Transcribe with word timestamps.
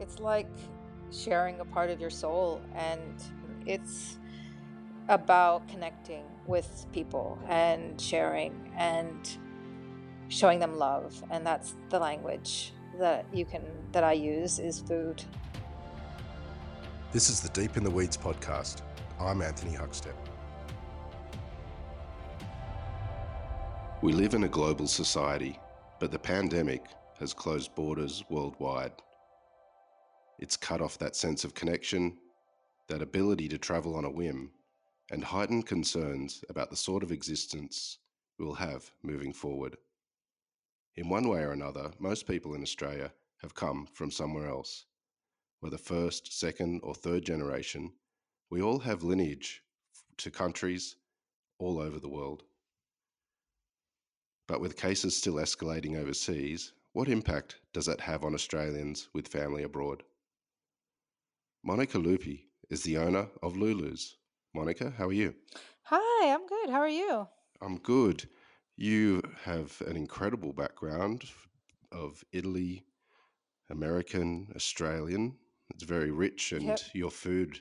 it's 0.00 0.18
like 0.18 0.50
sharing 1.12 1.60
a 1.60 1.64
part 1.64 1.90
of 1.90 2.00
your 2.00 2.10
soul, 2.10 2.60
and 2.74 3.22
it's 3.66 4.18
about 5.08 5.66
connecting 5.68 6.24
with 6.46 6.86
people 6.92 7.38
and 7.48 8.00
sharing 8.00 8.72
and 8.76 9.38
showing 10.28 10.58
them 10.60 10.76
love 10.76 11.22
and 11.30 11.44
that's 11.44 11.74
the 11.88 11.98
language 11.98 12.72
that 12.98 13.26
you 13.32 13.44
can 13.44 13.62
that 13.92 14.04
I 14.04 14.12
use 14.12 14.58
is 14.58 14.80
food. 14.80 15.22
This 17.12 17.28
is 17.28 17.40
the 17.40 17.48
Deep 17.48 17.76
in 17.76 17.82
the 17.82 17.90
Weeds 17.90 18.16
podcast. 18.16 18.82
I'm 19.18 19.42
Anthony 19.42 19.76
Huckstep. 19.76 20.14
We 24.00 24.12
live 24.12 24.34
in 24.34 24.44
a 24.44 24.48
global 24.48 24.86
society, 24.86 25.58
but 25.98 26.12
the 26.12 26.18
pandemic 26.18 26.84
has 27.18 27.34
closed 27.34 27.74
borders 27.74 28.24
worldwide. 28.30 28.92
It's 30.40 30.56
cut 30.56 30.80
off 30.80 30.96
that 30.96 31.16
sense 31.16 31.44
of 31.44 31.54
connection, 31.54 32.16
that 32.88 33.02
ability 33.02 33.46
to 33.48 33.58
travel 33.58 33.94
on 33.94 34.06
a 34.06 34.10
whim, 34.10 34.52
and 35.10 35.22
heightened 35.22 35.66
concerns 35.66 36.42
about 36.48 36.70
the 36.70 36.76
sort 36.76 37.02
of 37.02 37.12
existence 37.12 37.98
we'll 38.38 38.54
have 38.54 38.90
moving 39.02 39.34
forward. 39.34 39.76
In 40.96 41.10
one 41.10 41.28
way 41.28 41.42
or 41.42 41.52
another, 41.52 41.92
most 41.98 42.26
people 42.26 42.54
in 42.54 42.62
Australia 42.62 43.12
have 43.42 43.54
come 43.54 43.86
from 43.92 44.10
somewhere 44.10 44.48
else. 44.48 44.86
Whether 45.60 45.76
first, 45.76 46.32
second, 46.32 46.80
or 46.82 46.94
third 46.94 47.22
generation, 47.22 47.92
we 48.48 48.62
all 48.62 48.78
have 48.78 49.02
lineage 49.02 49.62
to 50.16 50.30
countries 50.30 50.96
all 51.58 51.78
over 51.78 52.00
the 52.00 52.08
world. 52.08 52.44
But 54.46 54.62
with 54.62 54.78
cases 54.78 55.14
still 55.14 55.34
escalating 55.34 55.98
overseas, 55.98 56.72
what 56.94 57.08
impact 57.08 57.56
does 57.74 57.84
that 57.84 58.00
have 58.00 58.24
on 58.24 58.32
Australians 58.32 59.10
with 59.12 59.28
family 59.28 59.64
abroad? 59.64 60.02
Monica 61.62 61.98
Lupi 61.98 62.44
is 62.70 62.82
the 62.82 62.96
owner 62.96 63.28
of 63.42 63.54
Lulu's. 63.56 64.16
Monica, 64.54 64.92
how 64.96 65.06
are 65.08 65.12
you? 65.12 65.34
Hi, 65.84 66.32
I'm 66.32 66.46
good. 66.46 66.70
How 66.70 66.80
are 66.80 66.88
you? 66.88 67.28
I'm 67.60 67.78
good. 67.78 68.28
You 68.76 69.22
have 69.44 69.80
an 69.86 69.96
incredible 69.96 70.52
background 70.54 71.24
of 71.92 72.24
Italy, 72.32 72.84
American, 73.68 74.48
Australian. 74.56 75.36
It's 75.74 75.84
very 75.84 76.10
rich, 76.10 76.52
and 76.52 76.64
Yep. 76.64 76.80
your 76.94 77.10
food 77.10 77.60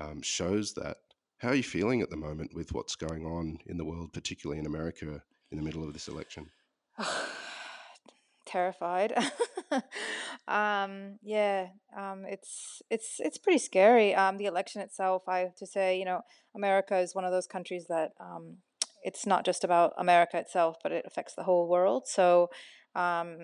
um, 0.00 0.22
shows 0.22 0.72
that. 0.74 0.98
How 1.38 1.48
are 1.48 1.54
you 1.54 1.62
feeling 1.62 2.02
at 2.02 2.10
the 2.10 2.16
moment 2.16 2.54
with 2.54 2.72
what's 2.72 2.94
going 2.94 3.24
on 3.24 3.58
in 3.66 3.76
the 3.78 3.84
world, 3.84 4.12
particularly 4.12 4.60
in 4.60 4.66
America, 4.66 5.22
in 5.50 5.58
the 5.58 5.64
middle 5.64 5.82
of 5.82 5.92
this 5.92 6.06
election? 6.06 6.50
Terrified. 8.46 9.12
um, 10.48 11.18
yeah, 11.22 11.68
um, 11.96 12.24
it's 12.26 12.82
it's 12.90 13.16
it's 13.18 13.38
pretty 13.38 13.58
scary. 13.58 14.14
Um, 14.14 14.36
the 14.36 14.46
election 14.46 14.80
itself, 14.82 15.22
I 15.28 15.40
have 15.40 15.56
to 15.56 15.66
say, 15.66 15.98
you 15.98 16.04
know, 16.04 16.20
America 16.54 16.98
is 16.98 17.14
one 17.14 17.24
of 17.24 17.32
those 17.32 17.46
countries 17.46 17.86
that 17.88 18.10
um, 18.20 18.58
it's 19.02 19.26
not 19.26 19.44
just 19.44 19.64
about 19.64 19.92
America 19.98 20.38
itself, 20.38 20.76
but 20.82 20.92
it 20.92 21.04
affects 21.06 21.34
the 21.34 21.44
whole 21.44 21.68
world. 21.68 22.04
So 22.06 22.50
um, 22.94 23.38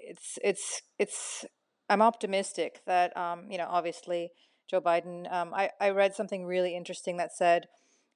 it's 0.00 0.38
it's 0.42 0.82
it's 0.98 1.44
I'm 1.88 2.02
optimistic 2.02 2.80
that 2.86 3.16
um, 3.16 3.46
you 3.50 3.58
know, 3.58 3.68
obviously 3.68 4.30
Joe 4.68 4.80
Biden. 4.80 5.32
Um, 5.32 5.54
I 5.54 5.70
I 5.80 5.90
read 5.90 6.14
something 6.14 6.44
really 6.44 6.76
interesting 6.76 7.16
that 7.18 7.36
said, 7.36 7.66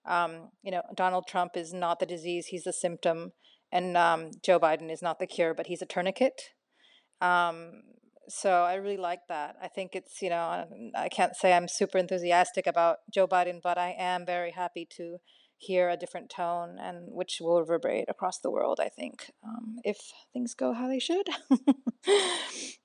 um, 0.04 0.50
you 0.62 0.70
know, 0.70 0.82
Donald 0.94 1.26
Trump 1.28 1.56
is 1.56 1.72
not 1.72 2.00
the 2.00 2.06
disease; 2.06 2.46
he's 2.46 2.64
the 2.64 2.72
symptom 2.72 3.32
and 3.72 3.96
um, 3.96 4.30
Joe 4.44 4.58
Biden 4.60 4.90
is 4.90 5.02
not 5.02 5.18
the 5.18 5.26
cure, 5.26 5.54
but 5.54 5.66
he's 5.66 5.82
a 5.82 5.86
tourniquet. 5.86 6.40
Um, 7.20 7.82
so 8.28 8.50
I 8.64 8.74
really 8.74 8.96
like 8.96 9.20
that. 9.28 9.56
I 9.62 9.68
think 9.68 9.94
it's, 9.94 10.20
you 10.20 10.30
know, 10.30 10.42
um, 10.42 10.90
I 10.96 11.08
can't 11.08 11.36
say 11.36 11.52
I'm 11.52 11.68
super 11.68 11.98
enthusiastic 11.98 12.66
about 12.66 12.98
Joe 13.12 13.26
Biden, 13.26 13.60
but 13.62 13.78
I 13.78 13.94
am 13.98 14.26
very 14.26 14.50
happy 14.50 14.86
to 14.96 15.18
hear 15.58 15.88
a 15.88 15.96
different 15.96 16.28
tone 16.28 16.76
and 16.78 17.08
which 17.12 17.38
will 17.40 17.60
reverberate 17.60 18.06
across 18.08 18.38
the 18.38 18.50
world, 18.50 18.78
I 18.80 18.88
think, 18.88 19.30
um, 19.44 19.76
if 19.84 19.98
things 20.32 20.54
go 20.54 20.72
how 20.72 20.88
they 20.88 20.98
should. 20.98 21.28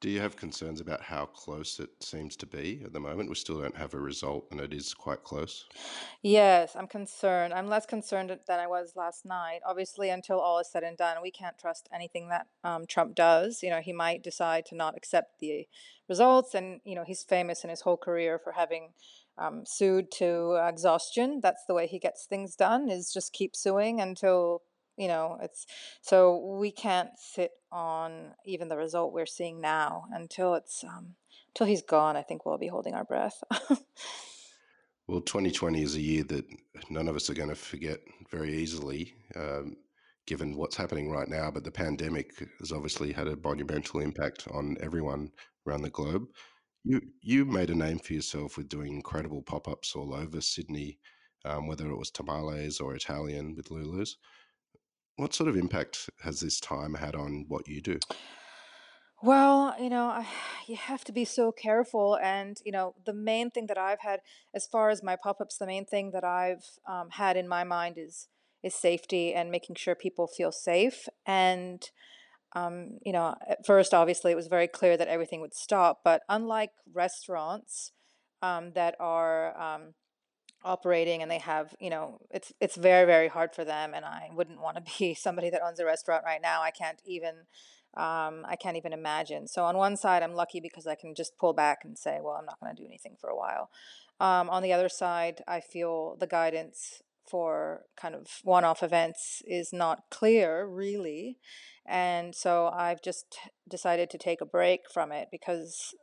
Do 0.00 0.08
you 0.08 0.20
have 0.20 0.34
concerns 0.34 0.80
about 0.80 1.02
how 1.02 1.26
close 1.26 1.78
it 1.78 1.90
seems 2.00 2.34
to 2.36 2.46
be 2.46 2.80
at 2.86 2.94
the 2.94 3.00
moment? 3.00 3.28
We 3.28 3.34
still 3.34 3.60
don't 3.60 3.76
have 3.76 3.92
a 3.92 4.00
result, 4.00 4.46
and 4.50 4.58
it 4.58 4.72
is 4.72 4.94
quite 4.94 5.24
close. 5.24 5.66
Yes, 6.22 6.74
I'm 6.74 6.86
concerned. 6.86 7.52
I'm 7.52 7.68
less 7.68 7.84
concerned 7.84 8.30
than 8.30 8.58
I 8.58 8.66
was 8.66 8.94
last 8.96 9.26
night. 9.26 9.60
Obviously, 9.66 10.08
until 10.08 10.40
all 10.40 10.58
is 10.58 10.70
said 10.72 10.84
and 10.84 10.96
done, 10.96 11.18
we 11.22 11.30
can't 11.30 11.58
trust 11.58 11.86
anything 11.94 12.30
that 12.30 12.46
um, 12.64 12.86
Trump 12.86 13.14
does. 13.14 13.62
You 13.62 13.68
know, 13.68 13.82
he 13.82 13.92
might 13.92 14.22
decide 14.22 14.64
to 14.66 14.74
not 14.74 14.96
accept 14.96 15.38
the 15.38 15.68
results, 16.08 16.54
and 16.54 16.80
you 16.82 16.94
know, 16.94 17.04
he's 17.06 17.22
famous 17.22 17.62
in 17.62 17.68
his 17.68 17.82
whole 17.82 17.98
career 17.98 18.40
for 18.42 18.52
having 18.52 18.94
um, 19.36 19.64
sued 19.66 20.10
to 20.12 20.54
exhaustion. 20.66 21.40
That's 21.42 21.66
the 21.68 21.74
way 21.74 21.86
he 21.86 21.98
gets 21.98 22.24
things 22.24 22.56
done: 22.56 22.88
is 22.88 23.12
just 23.12 23.34
keep 23.34 23.54
suing 23.54 24.00
until 24.00 24.62
you 25.00 25.08
know 25.08 25.38
it's. 25.42 25.66
So 26.02 26.56
we 26.60 26.70
can't 26.70 27.10
sit 27.18 27.52
on 27.72 28.34
even 28.44 28.68
the 28.68 28.76
result 28.76 29.12
we're 29.14 29.26
seeing 29.26 29.60
now 29.60 30.04
until 30.12 30.54
it's 30.54 30.84
um, 30.84 31.14
until 31.48 31.66
he's 31.66 31.82
gone. 31.82 32.16
I 32.16 32.22
think 32.22 32.44
we'll 32.44 32.58
be 32.58 32.68
holding 32.68 32.94
our 32.94 33.04
breath. 33.04 33.42
Well, 35.08 35.22
2020 35.22 35.82
is 35.82 35.96
a 35.96 36.00
year 36.00 36.22
that 36.24 36.44
none 36.88 37.08
of 37.08 37.16
us 37.16 37.28
are 37.28 37.34
going 37.34 37.48
to 37.48 37.56
forget 37.56 37.98
very 38.30 38.54
easily, 38.54 39.12
um, 39.34 39.76
given 40.24 40.56
what's 40.56 40.76
happening 40.76 41.10
right 41.10 41.26
now. 41.26 41.50
But 41.50 41.64
the 41.64 41.72
pandemic 41.72 42.30
has 42.60 42.70
obviously 42.70 43.12
had 43.12 43.26
a 43.26 43.36
monumental 43.42 43.98
impact 43.98 44.46
on 44.52 44.76
everyone 44.80 45.32
around 45.66 45.82
the 45.82 45.90
globe. 45.90 46.28
You 46.84 47.00
you 47.22 47.44
made 47.44 47.70
a 47.70 47.74
name 47.74 47.98
for 47.98 48.12
yourself 48.12 48.56
with 48.56 48.68
doing 48.68 48.94
incredible 48.94 49.42
pop 49.42 49.66
ups 49.66 49.96
all 49.96 50.14
over 50.14 50.40
Sydney, 50.40 51.00
um, 51.44 51.66
whether 51.66 51.90
it 51.90 51.98
was 51.98 52.12
tamales 52.12 52.78
or 52.78 52.94
Italian 52.94 53.56
with 53.56 53.72
Lulu's. 53.72 54.16
What 55.16 55.34
sort 55.34 55.48
of 55.48 55.56
impact 55.56 56.08
has 56.22 56.40
this 56.40 56.60
time 56.60 56.94
had 56.94 57.14
on 57.14 57.44
what 57.48 57.68
you 57.68 57.80
do? 57.80 57.98
Well, 59.22 59.74
you 59.78 59.90
know, 59.90 60.06
I, 60.06 60.26
you 60.66 60.76
have 60.76 61.04
to 61.04 61.12
be 61.12 61.24
so 61.24 61.52
careful. 61.52 62.18
And, 62.22 62.56
you 62.64 62.72
know, 62.72 62.94
the 63.04 63.12
main 63.12 63.50
thing 63.50 63.66
that 63.66 63.78
I've 63.78 64.00
had, 64.00 64.20
as 64.54 64.66
far 64.66 64.90
as 64.90 65.02
my 65.02 65.16
pop-ups, 65.16 65.58
the 65.58 65.66
main 65.66 65.84
thing 65.84 66.12
that 66.12 66.24
I've 66.24 66.64
um, 66.88 67.10
had 67.10 67.36
in 67.36 67.48
my 67.48 67.64
mind 67.64 67.96
is 67.98 68.28
is 68.62 68.74
safety 68.74 69.32
and 69.32 69.50
making 69.50 69.74
sure 69.74 69.94
people 69.94 70.26
feel 70.26 70.52
safe. 70.52 71.08
And, 71.24 71.82
um, 72.54 72.98
you 73.02 73.10
know, 73.10 73.34
at 73.48 73.64
first, 73.64 73.94
obviously, 73.94 74.32
it 74.32 74.36
was 74.36 74.48
very 74.48 74.68
clear 74.68 74.98
that 74.98 75.08
everything 75.08 75.40
would 75.40 75.54
stop. 75.54 76.00
But 76.04 76.20
unlike 76.28 76.72
restaurants 76.92 77.92
um, 78.42 78.72
that 78.74 78.96
are 79.00 79.58
um, 79.58 79.94
operating 80.62 81.22
and 81.22 81.30
they 81.30 81.38
have, 81.38 81.74
you 81.80 81.90
know, 81.90 82.20
it's 82.30 82.52
it's 82.60 82.76
very, 82.76 83.06
very 83.06 83.28
hard 83.28 83.54
for 83.54 83.64
them. 83.64 83.92
And 83.94 84.04
I 84.04 84.30
wouldn't 84.34 84.60
want 84.60 84.76
to 84.76 84.92
be 84.98 85.14
somebody 85.14 85.50
that 85.50 85.62
owns 85.62 85.80
a 85.80 85.84
restaurant 85.84 86.24
right 86.24 86.42
now. 86.42 86.62
I 86.62 86.70
can't 86.70 87.00
even 87.06 87.34
um, 87.96 88.46
I 88.48 88.56
can't 88.56 88.76
even 88.76 88.92
imagine. 88.92 89.48
So 89.48 89.64
on 89.64 89.76
one 89.76 89.96
side, 89.96 90.22
I'm 90.22 90.34
lucky 90.34 90.60
because 90.60 90.86
I 90.86 90.94
can 90.94 91.14
just 91.14 91.36
pull 91.36 91.52
back 91.52 91.78
and 91.84 91.98
say, 91.98 92.18
well, 92.22 92.34
I'm 92.34 92.46
not 92.46 92.60
going 92.60 92.74
to 92.74 92.80
do 92.80 92.86
anything 92.86 93.16
for 93.20 93.28
a 93.28 93.36
while. 93.36 93.68
Um, 94.20 94.48
on 94.48 94.62
the 94.62 94.72
other 94.72 94.88
side, 94.88 95.42
I 95.48 95.60
feel 95.60 96.16
the 96.20 96.26
guidance 96.26 97.02
for 97.28 97.82
kind 97.96 98.14
of 98.14 98.26
one-off 98.44 98.82
events 98.82 99.42
is 99.46 99.72
not 99.72 100.04
clear, 100.10 100.66
really. 100.66 101.38
And 101.86 102.34
so 102.34 102.68
I've 102.68 103.02
just 103.02 103.38
decided 103.68 104.10
to 104.10 104.18
take 104.18 104.40
a 104.40 104.46
break 104.46 104.82
from 104.92 105.10
it 105.10 105.28
because 105.32 105.94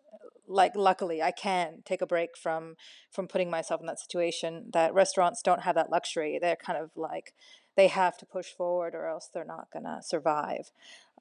like 0.48 0.76
luckily 0.76 1.22
I 1.22 1.32
can 1.32 1.82
take 1.86 2.02
a 2.02 2.08
break 2.08 2.38
from 2.38 2.76
from 3.12 3.28
putting 3.28 3.50
myself 3.50 3.82
in 3.82 3.88
that 3.88 4.00
situation 4.00 4.70
that 4.74 4.94
restaurants 4.94 5.42
don't 5.42 5.62
have 5.62 5.76
that 5.76 5.90
luxury. 5.90 6.40
They're 6.42 6.56
kind 6.56 6.80
of 6.80 6.92
like 6.96 7.34
they 7.76 7.88
have 7.88 8.18
to 8.18 8.26
push 8.26 8.48
forward 8.48 8.96
or 8.96 9.08
else 9.08 9.30
they're 9.32 9.46
not 9.46 9.68
to 9.72 10.00
survive. 10.02 10.72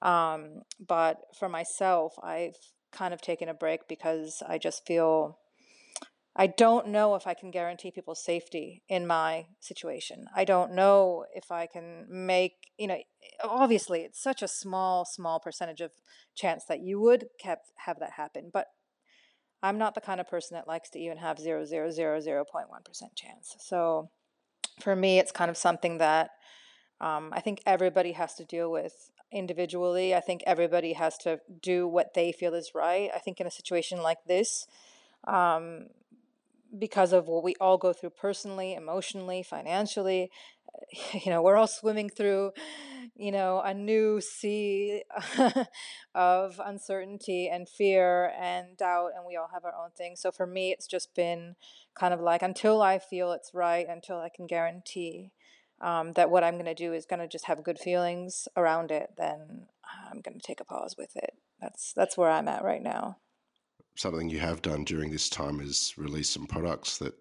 Um, 0.02 0.62
but 0.84 1.22
for 1.38 1.48
myself, 1.48 2.14
I've 2.22 2.56
kind 2.92 3.12
of 3.12 3.20
taken 3.20 3.48
a 3.48 3.54
break 3.54 3.88
because 3.88 4.42
I 4.46 4.58
just 4.58 4.86
feel 4.86 5.38
I 6.38 6.46
don't 6.46 6.88
know 6.88 7.14
if 7.14 7.26
I 7.26 7.32
can 7.32 7.50
guarantee 7.50 7.90
people's 7.90 8.22
safety 8.22 8.82
in 8.90 9.06
my 9.06 9.46
situation. 9.58 10.26
I 10.34 10.44
don't 10.44 10.72
know 10.72 11.24
if 11.34 11.50
I 11.50 11.66
can 11.66 12.06
make, 12.10 12.70
you 12.76 12.86
know, 12.86 12.98
obviously 13.42 14.02
it's 14.02 14.22
such 14.22 14.42
a 14.42 14.48
small, 14.48 15.06
small 15.06 15.40
percentage 15.40 15.80
of 15.80 15.92
chance 16.34 16.64
that 16.64 16.80
you 16.80 17.00
would 17.00 17.28
have 17.42 17.98
that 18.00 18.12
happen. 18.12 18.50
But 18.52 18.66
I'm 19.62 19.78
not 19.78 19.94
the 19.94 20.00
kind 20.00 20.20
of 20.20 20.28
person 20.28 20.54
that 20.54 20.68
likes 20.68 20.90
to 20.90 20.98
even 20.98 21.18
have 21.18 21.38
zero 21.38 21.64
zero 21.64 21.90
zero 21.90 22.20
zero 22.20 22.44
point 22.44 22.70
one 22.70 22.82
percent 22.82 23.14
chance. 23.14 23.56
So 23.58 24.10
for 24.80 24.94
me, 24.94 25.18
it's 25.18 25.32
kind 25.32 25.50
of 25.50 25.56
something 25.56 25.98
that 25.98 26.30
um, 27.00 27.30
I 27.32 27.40
think 27.40 27.62
everybody 27.66 28.12
has 28.12 28.34
to 28.34 28.44
deal 28.44 28.70
with 28.70 29.10
individually. 29.32 30.14
I 30.14 30.20
think 30.20 30.42
everybody 30.46 30.92
has 30.92 31.18
to 31.18 31.40
do 31.60 31.88
what 31.88 32.14
they 32.14 32.32
feel 32.32 32.54
is 32.54 32.72
right. 32.74 33.10
I 33.14 33.18
think 33.18 33.40
in 33.40 33.46
a 33.46 33.50
situation 33.50 34.02
like 34.02 34.18
this, 34.26 34.66
um, 35.26 35.86
because 36.78 37.12
of 37.12 37.26
what 37.26 37.42
we 37.42 37.54
all 37.60 37.78
go 37.78 37.92
through 37.92 38.10
personally, 38.10 38.74
emotionally, 38.74 39.42
financially, 39.42 40.30
you 41.24 41.30
know, 41.30 41.42
we're 41.42 41.56
all 41.56 41.66
swimming 41.66 42.08
through, 42.08 42.52
you 43.14 43.32
know, 43.32 43.60
a 43.64 43.74
new 43.74 44.20
sea 44.20 45.02
of 46.14 46.60
uncertainty 46.64 47.48
and 47.48 47.68
fear 47.68 48.32
and 48.38 48.76
doubt, 48.76 49.10
and 49.16 49.26
we 49.26 49.36
all 49.36 49.50
have 49.52 49.64
our 49.64 49.74
own 49.74 49.90
thing. 49.96 50.16
So 50.16 50.30
for 50.30 50.46
me, 50.46 50.72
it's 50.72 50.86
just 50.86 51.14
been 51.14 51.56
kind 51.98 52.12
of 52.12 52.20
like 52.20 52.42
until 52.42 52.82
I 52.82 52.98
feel 52.98 53.32
it's 53.32 53.52
right, 53.54 53.86
until 53.88 54.18
I 54.18 54.28
can 54.28 54.46
guarantee 54.46 55.32
um, 55.80 56.12
that 56.14 56.30
what 56.30 56.44
I'm 56.44 56.54
going 56.54 56.64
to 56.66 56.74
do 56.74 56.92
is 56.92 57.06
going 57.06 57.20
to 57.20 57.28
just 57.28 57.46
have 57.46 57.64
good 57.64 57.78
feelings 57.78 58.48
around 58.56 58.90
it, 58.90 59.10
then 59.18 59.66
I'm 60.10 60.20
going 60.20 60.38
to 60.38 60.46
take 60.46 60.60
a 60.60 60.64
pause 60.64 60.94
with 60.96 61.14
it. 61.16 61.34
That's 61.60 61.92
that's 61.94 62.16
where 62.16 62.30
I'm 62.30 62.48
at 62.48 62.64
right 62.64 62.82
now. 62.82 63.18
Something 63.96 64.28
you 64.28 64.40
have 64.40 64.62
done 64.62 64.84
during 64.84 65.10
this 65.10 65.28
time 65.28 65.60
is 65.60 65.94
release 65.96 66.30
some 66.30 66.46
products 66.46 66.98
that 66.98 67.14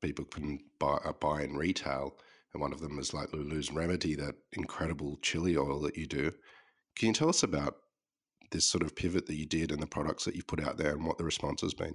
people 0.00 0.24
can 0.24 0.60
buy, 0.78 0.98
uh, 1.04 1.12
buy 1.12 1.42
in 1.42 1.56
retail, 1.56 2.16
and 2.52 2.60
one 2.60 2.72
of 2.72 2.80
them 2.80 2.98
is 2.98 3.14
like 3.14 3.32
Lulu's 3.32 3.72
Remedy, 3.72 4.14
that 4.16 4.34
incredible 4.52 5.18
chili 5.22 5.56
oil 5.56 5.80
that 5.82 5.96
you 5.96 6.06
do. 6.06 6.32
Can 6.96 7.08
you 7.08 7.14
tell 7.14 7.28
us 7.28 7.42
about 7.42 7.76
this 8.50 8.66
sort 8.66 8.82
of 8.82 8.96
pivot 8.96 9.26
that 9.26 9.36
you 9.36 9.46
did 9.46 9.70
and 9.70 9.80
the 9.80 9.86
products 9.86 10.24
that 10.24 10.34
you've 10.34 10.46
put 10.46 10.62
out 10.62 10.76
there 10.76 10.92
and 10.92 11.04
what 11.04 11.18
the 11.18 11.24
response 11.24 11.60
has 11.60 11.74
been? 11.74 11.94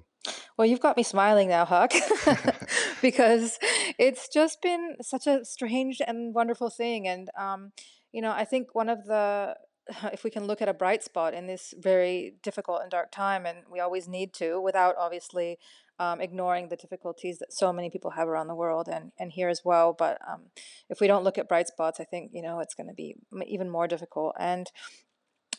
Well, 0.57 0.66
you've 0.66 0.80
got 0.80 0.98
me 0.98 1.04
smiling 1.04 1.50
now, 1.50 1.66
Huck, 1.66 1.94
because 3.02 3.60
it's 4.00 4.30
just 4.30 4.62
been 4.62 4.96
such 5.02 5.28
a 5.28 5.44
strange 5.44 6.02
and 6.06 6.34
wonderful 6.34 6.69
thing. 6.69 7.07
And, 7.07 7.30
um, 7.38 7.72
you 8.12 8.22
know, 8.22 8.31
I 8.31 8.46
think 8.46 8.74
one 8.74 8.90
of 8.90 9.06
the, 9.06 9.56
if 10.13 10.24
we 10.24 10.30
can 10.30 10.48
look 10.48 10.62
at 10.62 10.69
a 10.69 10.74
bright 10.74 11.04
spot 11.04 11.34
in 11.34 11.48
this 11.48 11.74
very 11.78 12.36
difficult 12.42 12.81
and 12.81 12.90
dark 12.90 13.12
time, 13.12 13.46
and 13.46 13.60
we 13.72 13.80
always 13.80 14.07
need 14.07 14.34
to, 14.36 14.62
without 14.62 14.96
obviously 14.98 15.57
um, 16.00 16.19
ignoring 16.21 16.69
the 16.69 16.75
difficulties 16.75 17.39
that 17.39 17.53
so 17.53 17.71
many 17.71 17.89
people 17.89 18.12
have 18.12 18.27
around 18.27 18.47
the 18.47 18.56
world 18.56 18.88
and, 18.92 19.12
and 19.18 19.31
here 19.31 19.50
as 19.50 19.62
well. 19.63 19.94
But 19.94 20.19
um, 20.30 20.44
if 20.89 21.00
we 21.00 21.07
don't 21.07 21.24
look 21.24 21.38
at 21.38 21.47
bright 21.47 21.68
spots, 21.68 22.00
I 22.00 22.03
think, 22.03 22.31
you 22.33 22.42
know, 22.42 22.59
it's 22.59 22.75
going 22.75 22.88
to 22.88 22.94
be 22.94 23.15
even 23.47 23.69
more 23.69 23.88
difficult. 23.88 24.36
And 24.39 24.69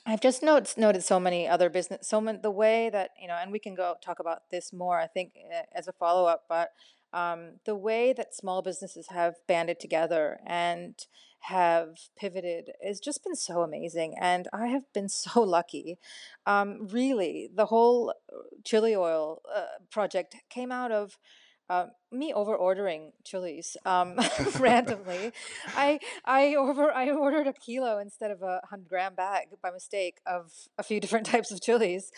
I've 0.08 0.20
just 0.20 0.42
noticed 0.42 0.78
noted 0.78 1.02
so 1.02 1.18
many 1.18 1.48
other 1.48 1.68
business, 1.68 2.06
so 2.06 2.20
many 2.20 2.38
the 2.38 2.50
way 2.50 2.90
that 2.90 3.10
you 3.20 3.26
know, 3.26 3.34
and 3.34 3.50
we 3.50 3.58
can 3.58 3.74
go 3.74 3.96
talk 4.00 4.20
about 4.20 4.42
this 4.52 4.72
more. 4.72 5.00
I 5.00 5.08
think 5.08 5.32
eh, 5.50 5.62
as 5.74 5.88
a 5.88 5.92
follow 5.92 6.26
up, 6.26 6.44
but 6.48 6.70
um, 7.12 7.60
the 7.64 7.76
way 7.76 8.12
that 8.12 8.34
small 8.34 8.62
businesses 8.62 9.08
have 9.08 9.34
banded 9.46 9.80
together 9.80 10.40
and 10.46 10.94
have 11.40 11.98
pivoted 12.16 12.70
has 12.84 12.98
just 12.98 13.22
been 13.22 13.36
so 13.36 13.62
amazing, 13.62 14.14
and 14.20 14.48
I 14.52 14.66
have 14.68 14.92
been 14.92 15.08
so 15.24 15.40
lucky. 15.40 15.98
Um, 16.46 16.88
really, 16.88 17.48
the 17.52 17.66
whole 17.66 18.14
uh, 18.32 18.38
chili 18.64 18.94
oil 18.94 19.42
uh, 19.54 19.78
project 19.90 20.36
came 20.50 20.72
out 20.72 20.92
of 20.92 21.18
um, 21.68 21.90
me 22.12 22.32
over 22.32 22.54
ordering 22.54 23.12
chilies 23.24 23.76
um, 23.84 24.18
randomly. 24.58 25.32
I 25.76 25.98
I 26.24 26.54
over 26.54 26.92
I 26.92 27.10
ordered 27.10 27.46
a 27.46 27.52
kilo 27.52 27.98
instead 27.98 28.30
of 28.30 28.42
a 28.42 28.60
hundred 28.70 28.88
gram 28.88 29.14
bag 29.14 29.48
by 29.62 29.70
mistake 29.70 30.18
of 30.26 30.52
a 30.78 30.82
few 30.82 31.00
different 31.06 31.26
types 31.26 31.50
of 31.50 31.60
chilies, 31.60 32.10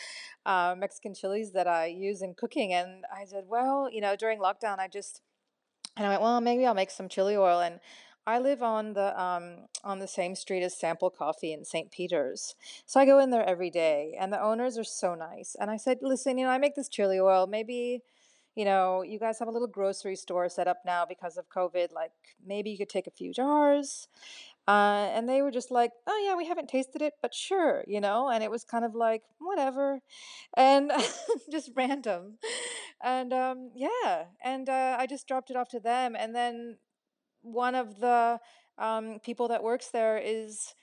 uh, 0.47 0.75
Mexican 0.77 1.15
chilies 1.15 1.53
that 1.53 1.67
I 1.67 1.87
use 1.87 2.23
in 2.23 2.35
cooking. 2.35 2.73
And 2.73 3.05
I 3.15 3.25
said, 3.25 3.45
well, 3.49 3.89
you 3.91 4.01
know, 4.01 4.17
during 4.17 4.39
lockdown, 4.39 4.79
I 4.79 4.89
just 4.89 5.23
and 5.97 6.07
I 6.07 6.11
went, 6.11 6.23
well, 6.23 6.41
maybe 6.41 6.67
I'll 6.67 6.75
make 6.75 6.91
some 6.91 7.09
chili 7.09 7.37
oil. 7.37 7.61
And 7.61 7.81
I 8.27 8.39
live 8.39 8.63
on 8.63 8.93
the 8.93 9.19
um, 9.21 9.69
on 9.83 10.01
the 10.01 10.07
same 10.07 10.35
street 10.35 10.63
as 10.63 10.79
Sample 10.79 11.09
Coffee 11.09 11.55
in 11.55 11.65
St. 11.65 11.91
Peter's, 11.91 12.55
so 12.85 13.01
I 13.01 13.07
go 13.07 13.19
in 13.19 13.31
there 13.31 13.49
every 13.49 13.71
day, 13.71 14.15
and 14.21 14.31
the 14.31 14.43
owners 14.43 14.77
are 14.77 14.85
so 14.85 15.15
nice. 15.15 15.57
And 15.59 15.71
I 15.71 15.79
said, 15.79 16.01
listen, 16.03 16.37
you 16.37 16.45
know, 16.45 16.51
I 16.51 16.59
make 16.59 16.75
this 16.75 16.91
chili 16.91 17.19
oil, 17.19 17.47
maybe 17.47 18.03
you 18.59 18.65
know, 18.65 19.03
you 19.03 19.21
guys 19.21 19.39
have 19.39 19.47
a 19.47 19.53
little 19.53 19.69
grocery 19.69 20.17
store 20.17 20.49
set 20.49 20.67
up 20.67 20.79
now 20.85 21.07
because 21.09 21.37
of 21.37 21.49
COVID. 21.49 21.93
Like 21.93 22.11
maybe 22.45 22.71
you 22.71 22.77
could 22.77 22.89
take 22.89 23.07
a 23.07 23.13
few 23.13 23.33
jars. 23.33 24.09
Uh, 24.67 25.09
and 25.15 25.29
they 25.29 25.43
were 25.43 25.53
just 25.53 25.71
like, 25.71 25.93
oh, 26.09 26.23
yeah, 26.27 26.35
we 26.35 26.45
haven't 26.45 26.69
tasted 26.69 27.01
it, 27.01 27.13
but 27.23 27.33
sure, 27.33 27.85
you 27.87 28.01
know? 28.01 28.29
And 28.29 28.43
it 28.43 28.51
was 28.51 28.65
kind 28.65 28.85
of 28.85 28.97
like, 28.97 29.23
whatever. 29.39 30.01
And 30.57 30.91
just 31.53 31.71
random. 31.77 32.39
And 33.01 33.33
um, 33.33 33.71
yeah. 33.77 34.25
And 34.45 34.69
uh, 34.69 34.97
I 34.99 35.07
just 35.07 35.29
dropped 35.29 35.51
it 35.51 35.57
off 35.57 35.69
to 35.69 35.79
them. 35.79 36.17
And 36.19 36.35
then 36.35 36.79
one 37.43 37.77
of 37.77 38.01
the 38.01 38.41
um, 38.77 39.21
people 39.23 39.47
that 39.49 39.63
works 39.63 39.91
there 39.93 40.19
is 40.19 40.75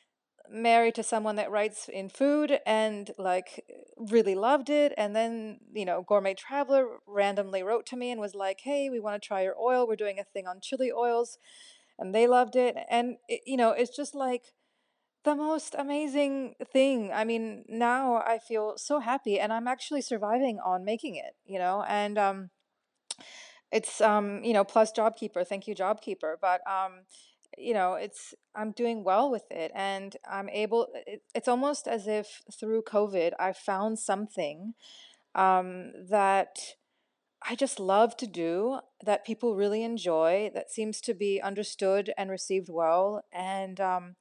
married 0.52 0.96
to 0.96 1.04
someone 1.04 1.36
that 1.36 1.52
writes 1.52 1.90
in 1.90 2.10
food 2.10 2.60
and 2.66 3.12
like 3.18 3.66
really 3.98 4.36
loved 4.36 4.70
it 4.70 4.94
and 4.98 5.16
then 5.16 5.60
you 5.74 5.86
know 5.86 6.04
gourmet 6.08 6.34
traveler 6.34 6.98
randomly 7.08 7.64
wrote 7.64 7.86
to 7.86 7.96
me 7.96 8.12
and 8.12 8.22
was 8.22 8.36
like 8.36 8.62
hey 8.62 8.90
we 8.90 9.00
want 9.00 9.22
to 9.22 9.26
try 9.28 9.42
your 9.44 9.56
oil. 9.60 9.88
We're 9.88 9.96
doing 9.96 10.20
a 10.20 10.24
thing 10.24 10.48
on 10.48 10.60
chili 10.62 10.92
oils. 10.92 11.38
And 11.98 12.14
they 12.14 12.28
loved 12.28 12.56
it 12.58 12.76
and 12.90 13.18
it, 13.30 13.42
you 13.46 13.58
know 13.58 13.72
it's 13.72 13.96
just 13.96 14.16
like 14.16 14.54
the 15.24 15.36
most 15.36 15.76
amazing 15.78 16.56
thing. 16.74 17.12
I 17.14 17.24
mean 17.26 17.66
now 17.70 18.18
i 18.18 18.40
feel 18.40 18.78
so 18.78 19.00
happy 19.00 19.40
and 19.40 19.54
i'm 19.54 19.68
actually 19.68 20.02
surviving 20.02 20.60
on 20.60 20.86
making 20.86 21.16
it 21.16 21.36
you 21.46 21.60
know? 21.60 21.84
And 21.88 22.18
um 22.18 22.50
it's 23.72 24.02
um 24.02 24.44
you 24.44 24.54
know 24.54 24.64
plus 24.64 24.92
jobkeeper 24.92 25.46
thank 25.46 25.68
you 25.68 25.76
jobkeeper 25.76 26.36
but 26.40 26.62
um 26.70 27.02
you 27.58 27.74
know 27.74 27.94
it's 27.94 28.34
i'm 28.56 28.72
doing 28.72 29.04
well 29.04 29.30
with 29.30 29.50
it 29.52 29.72
and 29.76 30.18
i'm 30.30 30.50
able 30.50 30.88
it, 31.06 31.22
it's 31.34 31.48
almost 31.48 31.88
as 31.88 32.08
if 32.08 32.42
through 32.58 32.82
covid 32.82 33.32
i 33.40 33.52
found 33.52 34.00
something 34.00 34.74
um, 35.34 35.92
that 36.10 36.58
i 37.48 37.56
just 37.56 37.80
love 37.80 38.16
to 38.18 38.28
do 38.28 38.80
that 39.04 39.26
people 39.26 39.56
really 39.56 39.84
enjoy 39.84 40.50
that 40.54 40.72
seems 40.72 41.02
to 41.02 41.14
be 41.14 41.42
understood 41.42 42.12
and 42.18 42.30
received 42.30 42.70
well 42.70 43.24
and 43.34 43.80
um, 43.80 44.16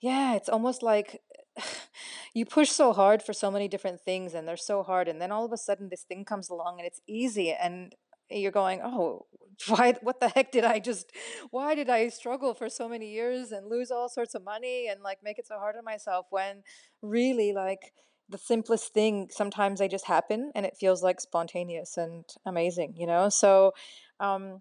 yeah 0.00 0.34
it's 0.34 0.48
almost 0.48 0.82
like 0.82 1.20
you 2.34 2.44
push 2.44 2.70
so 2.70 2.92
hard 2.92 3.22
for 3.22 3.32
so 3.32 3.50
many 3.50 3.68
different 3.68 4.00
things 4.00 4.34
and 4.34 4.46
they're 4.46 4.56
so 4.56 4.82
hard 4.82 5.08
and 5.08 5.20
then 5.20 5.32
all 5.32 5.44
of 5.44 5.52
a 5.52 5.56
sudden 5.56 5.88
this 5.88 6.02
thing 6.02 6.24
comes 6.24 6.48
along 6.48 6.78
and 6.78 6.86
it's 6.86 7.00
easy 7.06 7.52
and 7.52 7.94
you're 8.40 8.52
going, 8.52 8.80
oh, 8.82 9.26
why, 9.68 9.94
what 10.02 10.20
the 10.20 10.28
heck 10.28 10.52
did 10.52 10.64
I 10.64 10.78
just, 10.78 11.12
why 11.50 11.74
did 11.74 11.88
I 11.88 12.08
struggle 12.08 12.54
for 12.54 12.68
so 12.68 12.88
many 12.88 13.10
years 13.10 13.52
and 13.52 13.68
lose 13.68 13.90
all 13.90 14.08
sorts 14.08 14.34
of 14.34 14.44
money 14.44 14.88
and 14.88 15.02
like 15.02 15.18
make 15.22 15.38
it 15.38 15.46
so 15.46 15.58
hard 15.58 15.76
on 15.76 15.84
myself 15.84 16.26
when 16.30 16.62
really 17.02 17.52
like 17.52 17.92
the 18.28 18.38
simplest 18.38 18.92
thing, 18.92 19.28
sometimes 19.30 19.78
they 19.78 19.88
just 19.88 20.06
happen 20.06 20.50
and 20.54 20.64
it 20.66 20.76
feels 20.78 21.02
like 21.02 21.20
spontaneous 21.20 21.96
and 21.96 22.24
amazing, 22.46 22.94
you 22.96 23.06
know? 23.06 23.28
So, 23.28 23.72
um, 24.18 24.60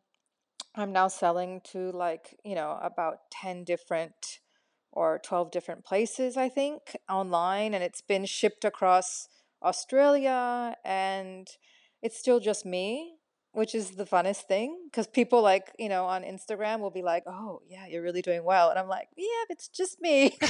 I'm 0.75 0.91
now 0.91 1.07
selling 1.07 1.61
to 1.71 1.91
like, 1.91 2.37
you 2.43 2.55
know, 2.55 2.79
about 2.81 3.17
10 3.31 3.63
different 3.63 4.39
or 4.91 5.19
12 5.23 5.51
different 5.51 5.85
places, 5.85 6.37
I 6.37 6.49
think, 6.49 6.95
online, 7.09 7.73
and 7.73 7.83
it's 7.83 8.01
been 8.01 8.25
shipped 8.25 8.63
across 8.63 9.27
Australia, 9.63 10.75
and 10.83 11.47
it's 12.01 12.17
still 12.17 12.39
just 12.39 12.65
me 12.65 13.15
which 13.53 13.73
is 13.73 13.91
the 13.91 14.05
funnest 14.05 14.41
thing 14.41 14.77
because 14.85 15.07
people 15.07 15.41
like 15.41 15.71
you 15.79 15.87
know 15.87 16.05
on 16.05 16.23
instagram 16.23 16.79
will 16.79 16.91
be 16.91 17.01
like 17.01 17.23
oh 17.27 17.61
yeah 17.67 17.87
you're 17.87 18.01
really 18.01 18.21
doing 18.21 18.43
well 18.43 18.69
and 18.69 18.77
i'm 18.77 18.87
like 18.87 19.07
yeah 19.15 19.25
it's 19.49 19.67
just 19.67 20.01
me 20.01 20.37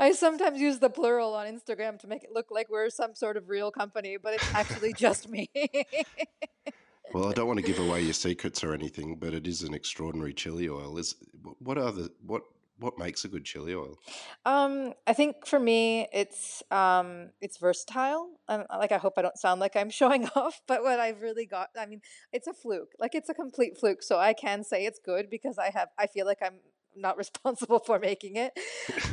i 0.00 0.12
sometimes 0.12 0.60
use 0.60 0.78
the 0.78 0.88
plural 0.88 1.34
on 1.34 1.46
instagram 1.46 1.98
to 1.98 2.06
make 2.06 2.24
it 2.24 2.30
look 2.32 2.46
like 2.50 2.68
we're 2.70 2.88
some 2.88 3.14
sort 3.14 3.36
of 3.36 3.48
real 3.48 3.70
company 3.70 4.16
but 4.16 4.34
it's 4.34 4.54
actually 4.54 4.92
just 4.92 5.28
me 5.28 5.50
well 7.12 7.28
i 7.28 7.32
don't 7.32 7.46
want 7.46 7.58
to 7.58 7.66
give 7.66 7.78
away 7.78 8.00
your 8.00 8.14
secrets 8.14 8.64
or 8.64 8.72
anything 8.72 9.16
but 9.16 9.34
it 9.34 9.46
is 9.46 9.62
an 9.62 9.74
extraordinary 9.74 10.32
chili 10.32 10.68
oil 10.68 10.96
is 10.96 11.16
what 11.58 11.76
are 11.76 11.92
the 11.92 12.10
what 12.24 12.42
what 12.78 12.98
makes 12.98 13.24
a 13.24 13.28
good 13.28 13.44
chili 13.44 13.74
oil? 13.74 13.98
Um, 14.44 14.94
I 15.06 15.12
think 15.12 15.46
for 15.46 15.58
me, 15.58 16.08
it's 16.12 16.62
um, 16.70 17.30
it's 17.40 17.58
versatile. 17.58 18.30
Um, 18.48 18.64
like 18.70 18.92
I 18.92 18.98
hope 18.98 19.14
I 19.16 19.22
don't 19.22 19.38
sound 19.38 19.60
like 19.60 19.76
I'm 19.76 19.90
showing 20.00 20.26
off, 20.34 20.60
but 20.66 20.82
what 20.82 21.00
I've 21.00 21.20
really 21.20 21.46
got, 21.46 21.68
I 21.78 21.86
mean, 21.86 22.00
it's 22.32 22.46
a 22.46 22.54
fluke. 22.54 22.92
Like 22.98 23.14
it's 23.14 23.28
a 23.28 23.34
complete 23.34 23.78
fluke. 23.78 24.02
So 24.02 24.18
I 24.18 24.32
can 24.32 24.64
say 24.64 24.86
it's 24.86 24.98
good 24.98 25.28
because 25.30 25.58
I 25.58 25.70
have, 25.70 25.88
I 25.98 26.06
feel 26.06 26.26
like 26.26 26.38
I'm 26.42 26.60
not 26.96 27.16
responsible 27.18 27.78
for 27.80 27.98
making 27.98 28.36
it. 28.36 28.52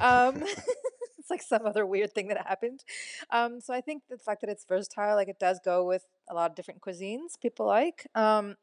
Um, 0.02 0.44
it's 1.18 1.30
like 1.30 1.42
some 1.42 1.66
other 1.66 1.86
weird 1.86 2.14
thing 2.14 2.28
that 2.28 2.48
happened. 2.48 2.84
Um, 3.30 3.60
so 3.60 3.74
I 3.74 3.82
think 3.82 4.04
the 4.10 4.18
fact 4.18 4.42
that 4.42 4.50
it's 4.50 4.66
versatile, 4.66 5.16
like 5.16 5.30
it 5.30 5.40
does 5.40 5.60
go 5.64 5.86
with 5.86 6.06
a 6.30 6.34
lot 6.34 6.50
of 6.50 6.56
different 6.56 6.82
cuisines 6.82 7.40
people 7.42 7.66
like. 7.66 8.08
Um, 8.16 8.56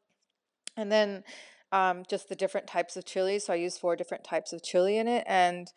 and 0.75 0.91
then 0.91 1.23
um, 1.71 2.03
just 2.09 2.29
the 2.29 2.35
different 2.35 2.67
types 2.67 2.97
of 2.97 3.05
chilies. 3.05 3.45
So 3.45 3.53
I 3.53 3.57
use 3.57 3.77
four 3.77 3.95
different 3.95 4.23
types 4.23 4.53
of 4.53 4.63
chili 4.63 4.97
in 4.97 5.07
it. 5.07 5.23
And 5.27 5.71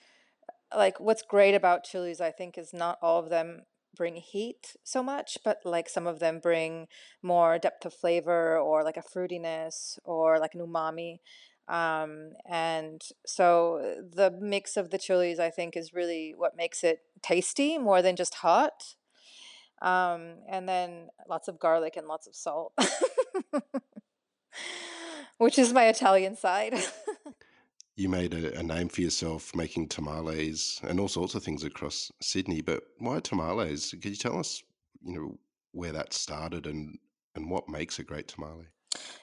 like 0.75 1.00
what's 1.00 1.23
great 1.23 1.55
about 1.55 1.85
chilies, 1.85 2.21
I 2.21 2.31
think, 2.31 2.59
is 2.59 2.73
not 2.73 2.99
all 3.03 3.19
of 3.19 3.31
them 3.31 3.62
bring 3.97 4.17
heat 4.17 4.76
so 4.85 5.03
much, 5.03 5.38
but 5.45 5.59
like 5.65 5.88
some 5.88 6.07
of 6.07 6.21
them 6.21 6.38
bring 6.38 6.88
more 7.23 7.59
depth 7.59 7.85
of 7.87 7.95
flavor 7.95 8.59
or 8.59 8.85
like 8.85 8.97
a 8.97 9.03
fruitiness 9.03 9.99
or 10.05 10.38
like 10.38 10.55
an 10.55 10.61
umami. 10.61 11.19
Um, 11.69 12.31
and 12.49 13.03
so 13.26 13.97
the 14.15 14.31
mix 14.31 14.76
of 14.76 14.91
the 14.91 14.99
chilies, 14.99 15.41
I 15.41 15.50
think, 15.50 15.76
is 15.76 15.93
really 15.93 16.35
what 16.37 16.57
makes 16.57 16.85
it 16.85 17.00
tasty 17.23 17.79
more 17.79 18.03
than 18.03 18.15
just 18.17 18.35
hot. 18.35 18.95
Um, 19.83 20.37
and 20.49 20.69
then 20.69 21.09
lots 21.29 21.49
of 21.49 21.59
garlic 21.59 21.97
and 21.97 22.07
lots 22.07 22.26
of 22.26 22.35
salt. 22.35 22.73
which 25.38 25.59
is 25.59 25.73
my 25.73 25.87
Italian 25.87 26.37
side. 26.37 26.75
You 27.97 28.09
made 28.11 28.35
a, 28.35 28.59
a 28.59 28.62
name 28.62 28.88
for 28.88 29.00
yourself 29.00 29.55
making 29.55 29.88
tamales 29.88 30.81
and 30.83 31.00
all 31.00 31.09
sorts 31.09 31.35
of 31.35 31.43
things 31.43 31.65
across 31.65 32.12
Sydney, 32.21 32.61
but 32.61 32.83
why 32.99 33.21
tamales? 33.21 33.91
Could 33.91 34.05
you 34.05 34.17
tell 34.17 34.38
us, 34.38 34.62
you 35.03 35.15
know, 35.15 35.38
where 35.73 35.93
that 35.93 36.12
started 36.12 36.67
and 36.67 36.99
and 37.35 37.50
what 37.50 37.69
makes 37.69 37.99
a 37.99 38.03
great 38.03 38.29
tamale? 38.29 38.67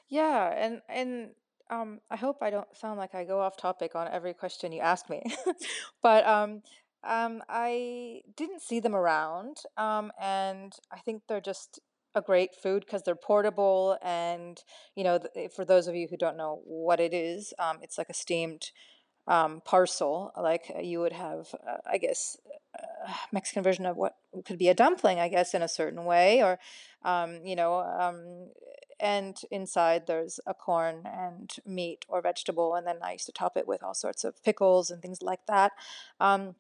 Yeah, 0.08 0.54
and 0.56 0.82
and 0.90 1.30
um, 1.70 2.00
I 2.10 2.16
hope 2.16 2.38
I 2.42 2.50
don't 2.50 2.76
sound 2.76 3.00
like 3.00 3.16
I 3.16 3.24
go 3.24 3.40
off 3.42 3.58
topic 3.58 3.96
on 3.96 4.08
every 4.08 4.34
question 4.34 4.72
you 4.72 4.82
ask 4.82 5.10
me, 5.10 5.24
but 6.04 6.26
um, 6.26 6.62
um, 7.04 7.42
I 7.50 8.22
didn't 8.36 8.62
see 8.62 8.80
them 8.80 8.96
around, 8.96 9.58
um, 9.78 10.12
and 10.20 10.74
I 10.92 11.00
think 11.00 11.24
they're 11.28 11.42
just 11.42 11.80
a 12.16 12.22
great 12.22 12.56
food 12.56 12.86
because 12.86 13.04
they're 13.04 13.16
portable, 13.16 13.98
and 14.02 14.62
you 14.96 15.04
know, 15.04 15.20
th- 15.20 15.52
for 15.52 15.66
those 15.66 15.88
of 15.88 15.96
you 15.96 16.08
who 16.10 16.18
don't 16.18 16.38
know 16.38 16.62
what 16.66 17.00
it 17.00 17.14
is, 17.14 17.54
um, 17.60 17.80
it's 17.82 17.98
like 17.98 18.10
a 18.10 18.14
steamed 18.14 18.72
um, 19.28 19.62
parcel, 19.66 20.32
like 20.38 20.72
uh, 20.76 20.82
you 20.82 21.00
would 21.00 21.14
have, 21.14 21.48
uh, 21.68 21.78
I 21.90 21.98
guess, 21.98 22.38
uh, 22.78 23.14
Mexican 23.32 23.64
version 23.64 23.86
of 23.86 23.96
what 23.98 24.16
could 24.46 24.58
be 24.58 24.70
a 24.70 24.74
dumpling, 24.74 25.20
I 25.20 25.30
guess, 25.30 25.54
in 25.54 25.62
a 25.62 25.68
certain 25.68 26.06
way, 26.06 26.44
or, 26.44 26.60
um, 27.04 27.42
you 27.46 27.56
know, 27.56 27.76
um, 27.80 28.50
and 29.00 29.38
inside 29.52 30.08
there's 30.08 30.40
a 30.46 30.54
corn 30.54 31.04
and 31.06 31.52
meat 31.66 32.06
or 32.08 32.22
vegetable, 32.22 32.76
and 32.76 32.86
then 32.86 32.98
I 33.04 33.14
used 33.14 33.26
to 33.28 33.32
top 33.32 33.58
it 33.58 33.68
with 33.68 33.84
all 33.84 33.94
sorts 33.94 34.24
of 34.24 34.42
pickles 34.44 34.92
and 34.92 35.02
things 35.02 35.22
like 35.22 35.46
that. 35.48 35.72
Um, 36.20 36.56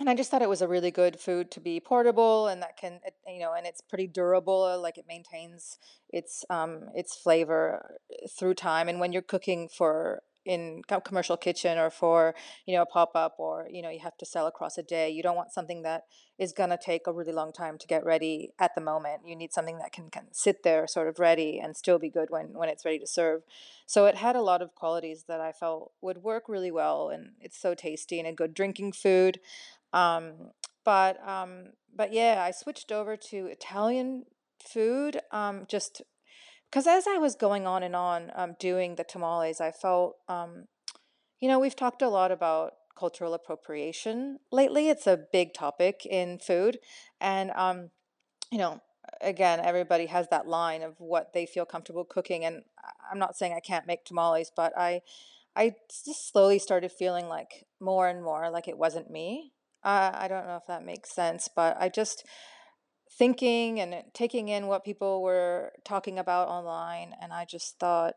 and 0.00 0.08
I 0.08 0.14
just 0.14 0.30
thought 0.30 0.40
it 0.42 0.48
was 0.48 0.62
a 0.62 0.68
really 0.68 0.90
good 0.90 1.20
food 1.20 1.50
to 1.52 1.60
be 1.60 1.78
portable 1.78 2.48
and 2.48 2.62
that 2.62 2.78
can, 2.78 3.00
you 3.28 3.40
know, 3.40 3.52
and 3.52 3.66
it's 3.66 3.82
pretty 3.82 4.06
durable. 4.06 4.64
uh, 4.64 4.78
Like 4.78 4.96
it 4.96 5.04
maintains 5.06 5.78
its 6.08 6.44
um, 6.48 6.88
its 6.94 7.14
flavor 7.14 7.98
uh, 8.14 8.26
through 8.28 8.54
time. 8.54 8.88
And 8.88 8.98
when 8.98 9.12
you're 9.12 9.22
cooking 9.22 9.68
for 9.68 10.22
in 10.46 10.80
commercial 11.04 11.36
kitchen 11.36 11.76
or 11.76 11.90
for 11.90 12.34
you 12.66 12.74
know 12.74 12.80
a 12.80 12.86
pop 12.86 13.10
up 13.14 13.34
or 13.38 13.68
you 13.70 13.82
know 13.82 13.90
you 13.90 13.98
have 14.00 14.16
to 14.16 14.24
sell 14.24 14.46
across 14.46 14.78
a 14.78 14.82
day, 14.82 15.10
you 15.10 15.22
don't 15.22 15.36
want 15.36 15.52
something 15.52 15.82
that 15.82 16.04
is 16.38 16.52
gonna 16.52 16.78
take 16.82 17.06
a 17.06 17.12
really 17.12 17.32
long 17.32 17.52
time 17.52 17.76
to 17.76 17.86
get 17.86 18.02
ready 18.02 18.50
at 18.58 18.74
the 18.74 18.80
moment. 18.80 19.20
You 19.26 19.36
need 19.36 19.52
something 19.52 19.76
that 19.78 19.92
can 19.92 20.08
can 20.10 20.28
sit 20.32 20.62
there 20.62 20.86
sort 20.86 21.08
of 21.08 21.18
ready 21.18 21.60
and 21.62 21.76
still 21.76 21.98
be 21.98 22.08
good 22.08 22.30
when 22.30 22.54
when 22.54 22.70
it's 22.70 22.86
ready 22.86 22.98
to 23.00 23.06
serve. 23.06 23.42
So 23.86 24.06
it 24.06 24.14
had 24.16 24.34
a 24.34 24.40
lot 24.40 24.62
of 24.62 24.74
qualities 24.74 25.24
that 25.28 25.40
I 25.42 25.52
felt 25.52 25.92
would 26.00 26.22
work 26.22 26.44
really 26.48 26.70
well, 26.70 27.10
and 27.10 27.32
it's 27.40 27.60
so 27.60 27.74
tasty 27.74 28.18
and 28.18 28.26
a 28.26 28.32
good 28.32 28.54
drinking 28.54 28.92
food. 28.92 29.40
Um, 29.92 30.50
but 30.84 31.26
um, 31.26 31.70
but 31.94 32.12
yeah, 32.12 32.42
I 32.46 32.50
switched 32.50 32.92
over 32.92 33.16
to 33.16 33.46
Italian 33.46 34.24
food 34.62 35.20
um, 35.32 35.66
just 35.68 36.02
because 36.70 36.86
as 36.86 37.06
I 37.06 37.18
was 37.18 37.34
going 37.34 37.66
on 37.66 37.82
and 37.82 37.96
on 37.96 38.32
um, 38.34 38.56
doing 38.58 38.96
the 38.96 39.04
tamales, 39.04 39.60
I 39.60 39.70
felt 39.70 40.16
um, 40.28 40.66
you 41.40 41.48
know 41.48 41.58
we've 41.58 41.76
talked 41.76 42.02
a 42.02 42.08
lot 42.08 42.32
about 42.32 42.72
cultural 42.98 43.34
appropriation 43.34 44.38
lately. 44.52 44.88
It's 44.88 45.06
a 45.06 45.24
big 45.32 45.54
topic 45.54 46.06
in 46.06 46.38
food, 46.38 46.78
and 47.20 47.50
um, 47.52 47.90
you 48.50 48.58
know 48.58 48.80
again 49.20 49.60
everybody 49.60 50.06
has 50.06 50.28
that 50.28 50.46
line 50.46 50.82
of 50.82 50.94
what 50.98 51.32
they 51.32 51.46
feel 51.46 51.64
comfortable 51.64 52.04
cooking 52.04 52.44
and 52.44 52.62
i'm 53.10 53.18
not 53.18 53.36
saying 53.36 53.52
i 53.52 53.60
can't 53.60 53.86
make 53.86 54.04
tamales 54.04 54.50
but 54.54 54.72
i 54.76 55.00
i 55.56 55.74
just 56.04 56.30
slowly 56.30 56.58
started 56.58 56.92
feeling 56.92 57.28
like 57.28 57.66
more 57.80 58.08
and 58.08 58.22
more 58.22 58.50
like 58.50 58.68
it 58.68 58.78
wasn't 58.78 59.10
me 59.10 59.52
uh, 59.84 60.10
i 60.14 60.26
don't 60.28 60.46
know 60.46 60.56
if 60.56 60.66
that 60.66 60.84
makes 60.84 61.14
sense 61.14 61.48
but 61.54 61.76
i 61.80 61.88
just 61.88 62.24
thinking 63.18 63.80
and 63.80 64.04
taking 64.14 64.48
in 64.48 64.66
what 64.66 64.84
people 64.84 65.22
were 65.22 65.72
talking 65.84 66.18
about 66.18 66.48
online 66.48 67.12
and 67.20 67.32
i 67.32 67.44
just 67.44 67.78
thought 67.78 68.14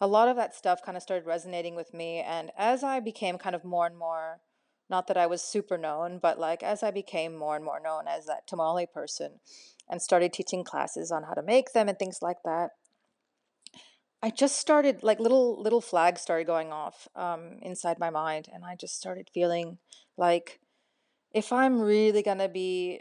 a 0.00 0.06
lot 0.06 0.28
of 0.28 0.36
that 0.36 0.54
stuff 0.54 0.82
kind 0.82 0.96
of 0.96 1.02
started 1.02 1.26
resonating 1.26 1.74
with 1.74 1.94
me. 1.94 2.20
And 2.20 2.50
as 2.56 2.84
I 2.84 3.00
became 3.00 3.38
kind 3.38 3.54
of 3.54 3.64
more 3.64 3.86
and 3.86 3.96
more, 3.96 4.40
not 4.88 5.06
that 5.08 5.16
I 5.16 5.26
was 5.26 5.42
super 5.42 5.78
known, 5.78 6.18
but 6.22 6.38
like 6.38 6.62
as 6.62 6.82
I 6.82 6.90
became 6.90 7.36
more 7.36 7.56
and 7.56 7.64
more 7.64 7.80
known 7.80 8.06
as 8.06 8.26
that 8.26 8.46
tamale 8.46 8.86
person 8.86 9.40
and 9.88 10.02
started 10.02 10.32
teaching 10.32 10.64
classes 10.64 11.10
on 11.10 11.24
how 11.24 11.34
to 11.34 11.42
make 11.42 11.72
them 11.72 11.88
and 11.88 11.98
things 11.98 12.18
like 12.20 12.42
that, 12.44 12.70
I 14.22 14.30
just 14.30 14.56
started 14.56 15.02
like 15.02 15.20
little 15.20 15.60
little 15.60 15.80
flags 15.80 16.22
started 16.22 16.46
going 16.46 16.72
off 16.72 17.08
um, 17.14 17.58
inside 17.62 17.98
my 17.98 18.10
mind, 18.10 18.48
and 18.52 18.64
I 18.64 18.74
just 18.74 18.96
started 18.96 19.30
feeling 19.32 19.78
like 20.16 20.60
if 21.32 21.52
I'm 21.52 21.80
really 21.80 22.22
gonna 22.22 22.48
be 22.48 23.00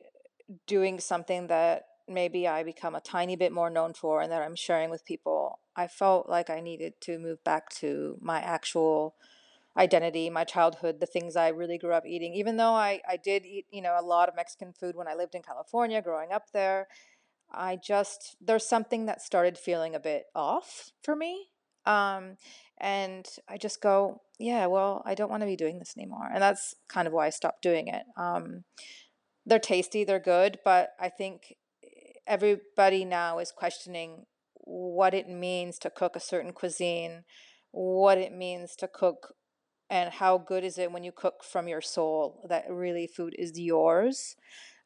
doing 0.67 0.99
something 0.99 1.47
that 1.47 1.85
maybe 2.07 2.47
I 2.47 2.63
become 2.63 2.95
a 2.95 3.01
tiny 3.01 3.35
bit 3.35 3.51
more 3.51 3.69
known 3.69 3.93
for 3.93 4.21
and 4.21 4.31
that 4.31 4.41
I'm 4.43 4.55
sharing 4.55 4.89
with 4.89 5.05
people, 5.05 5.59
I 5.75 5.87
felt 5.87 6.29
like 6.29 6.49
I 6.49 6.59
needed 6.59 7.01
to 7.01 7.17
move 7.17 7.43
back 7.43 7.69
to 7.75 8.17
my 8.21 8.39
actual 8.39 9.15
identity, 9.77 10.29
my 10.29 10.43
childhood, 10.43 10.99
the 10.99 11.05
things 11.05 11.35
I 11.35 11.49
really 11.49 11.77
grew 11.77 11.93
up 11.93 12.05
eating. 12.05 12.33
Even 12.33 12.57
though 12.57 12.73
I, 12.73 13.01
I 13.09 13.17
did 13.17 13.45
eat, 13.45 13.65
you 13.71 13.81
know, 13.81 13.97
a 13.99 14.05
lot 14.05 14.29
of 14.29 14.35
Mexican 14.35 14.71
food 14.71 14.95
when 14.95 15.07
I 15.07 15.15
lived 15.15 15.35
in 15.35 15.41
California 15.41 16.01
growing 16.01 16.31
up 16.31 16.51
there, 16.53 16.87
I 17.55 17.77
just, 17.77 18.35
there's 18.41 18.67
something 18.67 19.05
that 19.05 19.21
started 19.21 19.57
feeling 19.57 19.95
a 19.95 19.99
bit 19.99 20.25
off 20.35 20.91
for 21.03 21.15
me. 21.15 21.47
Um, 21.85 22.37
and 22.79 23.25
I 23.47 23.57
just 23.57 23.81
go, 23.81 24.21
yeah, 24.39 24.65
well, 24.65 25.01
I 25.05 25.15
don't 25.15 25.29
want 25.29 25.41
to 25.41 25.47
be 25.47 25.55
doing 25.55 25.79
this 25.79 25.93
anymore. 25.97 26.29
And 26.31 26.41
that's 26.41 26.75
kind 26.89 27.07
of 27.07 27.13
why 27.13 27.27
I 27.27 27.29
stopped 27.29 27.61
doing 27.61 27.87
it. 27.87 28.03
Um, 28.17 28.63
they're 29.45 29.59
tasty, 29.59 30.03
they're 30.03 30.19
good, 30.19 30.59
but 30.65 30.89
I 30.99 31.09
think 31.09 31.55
everybody 32.27 33.05
now 33.05 33.39
is 33.39 33.51
questioning 33.51 34.25
what 34.55 35.13
it 35.13 35.29
means 35.29 35.77
to 35.79 35.89
cook 35.89 36.15
a 36.15 36.19
certain 36.19 36.51
cuisine, 36.51 37.23
what 37.71 38.17
it 38.17 38.33
means 38.33 38.75
to 38.77 38.87
cook, 38.87 39.35
and 39.89 40.13
how 40.13 40.39
good 40.39 40.63
is 40.63 40.79
it 40.79 40.91
when 40.91 41.03
you 41.03 41.11
cook 41.11 41.43
from 41.43 41.67
your 41.67 41.81
soul, 41.81 42.43
that 42.49 42.65
really 42.67 43.05
food 43.05 43.35
is 43.37 43.59
yours. 43.59 44.35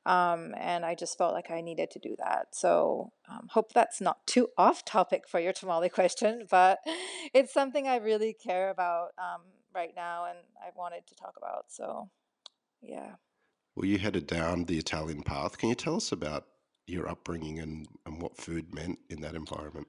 Um, 0.10 0.56
and 0.58 0.84
I 0.84 0.96
just 0.96 1.20
felt 1.20 1.36
like 1.36 1.52
I 1.52 1.62
needed 1.62 1.92
to 1.92 2.00
do 2.00 2.16
that. 2.18 2.48
So, 2.54 3.12
um, 3.30 3.48
hope 3.52 3.74
that's 3.74 4.02
not 4.02 4.26
too 4.26 4.48
off 4.58 4.84
topic 4.84 5.28
for 5.28 5.40
your 5.40 5.54
tamale 5.54 5.90
question, 6.00 6.48
but 6.50 6.80
it's 7.32 7.54
something 7.54 7.88
I 7.88 7.98
really 7.98 8.34
care 8.34 8.72
about 8.72 9.10
um, 9.20 9.42
right 9.74 9.94
now 9.96 10.26
and 10.26 10.40
I 10.60 10.70
wanted 10.76 11.06
to 11.08 11.16
talk 11.16 11.36
about. 11.38 11.66
So, 11.68 12.10
yeah. 12.82 13.12
Well, 13.76 13.86
you 13.86 14.00
headed 14.00 14.26
down 14.26 14.66
the 14.66 14.80
Italian 14.80 15.22
path. 15.22 15.60
Can 15.60 15.70
you 15.70 15.76
tell 15.76 15.98
us 15.98 16.12
about 16.12 16.46
your 16.88 17.08
upbringing 17.08 17.60
and, 17.60 17.86
and 18.08 18.20
what 18.20 18.36
food 18.36 18.74
meant 18.74 18.98
in 19.12 19.22
that 19.22 19.36
environment? 19.36 19.88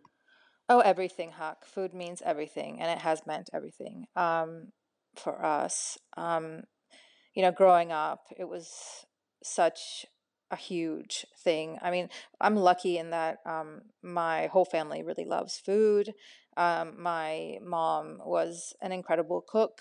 Oh, 0.68 0.80
everything, 0.80 1.30
Huck. 1.32 1.64
Food 1.64 1.94
means 1.94 2.20
everything, 2.22 2.78
and 2.78 2.90
it 2.90 2.98
has 2.98 3.26
meant 3.26 3.48
everything 3.54 4.04
um, 4.16 4.68
for 5.16 5.42
us. 5.42 5.96
Um, 6.18 6.64
you 7.34 7.42
know, 7.42 7.52
growing 7.52 7.90
up, 7.90 8.26
it 8.36 8.48
was 8.48 9.06
such 9.42 10.06
a 10.50 10.56
huge 10.56 11.26
thing. 11.38 11.78
I 11.80 11.90
mean, 11.90 12.08
I'm 12.40 12.56
lucky 12.56 12.98
in 12.98 13.10
that 13.10 13.38
um, 13.46 13.82
my 14.02 14.48
whole 14.48 14.64
family 14.64 15.02
really 15.02 15.24
loves 15.24 15.58
food. 15.58 16.12
Um, 16.56 17.00
my 17.00 17.58
mom 17.62 18.18
was 18.24 18.74
an 18.82 18.92
incredible 18.92 19.44
cook, 19.46 19.80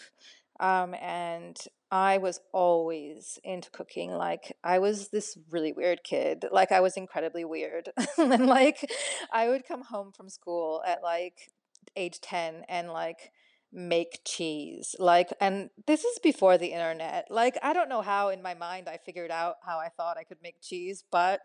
um, 0.59 0.93
and 0.93 1.57
I 1.91 2.19
was 2.19 2.39
always 2.53 3.39
into 3.43 3.71
cooking. 3.71 4.11
Like, 4.11 4.55
I 4.63 4.77
was 4.77 5.09
this 5.09 5.37
really 5.49 5.71
weird 5.71 6.03
kid. 6.03 6.45
Like, 6.51 6.71
I 6.71 6.81
was 6.81 6.95
incredibly 6.95 7.43
weird. 7.45 7.89
and 8.17 8.45
like, 8.45 8.91
I 9.33 9.49
would 9.49 9.65
come 9.67 9.83
home 9.83 10.11
from 10.11 10.29
school 10.29 10.83
at 10.85 11.01
like 11.01 11.49
age 11.95 12.21
10 12.21 12.63
and 12.69 12.89
like 12.89 13.31
make 13.71 14.21
cheese. 14.25 14.95
Like, 14.97 15.29
and 15.39 15.69
this 15.85 16.03
is 16.03 16.19
before 16.19 16.57
the 16.57 16.67
internet. 16.67 17.27
Like, 17.29 17.57
I 17.61 17.73
don't 17.73 17.89
know 17.89 18.01
how 18.01 18.29
in 18.29 18.41
my 18.41 18.53
mind 18.53 18.89
I 18.89 18.97
figured 18.97 19.31
out 19.31 19.55
how 19.65 19.77
I 19.79 19.89
thought 19.89 20.17
I 20.17 20.23
could 20.23 20.41
make 20.41 20.61
cheese, 20.61 21.03
but 21.11 21.41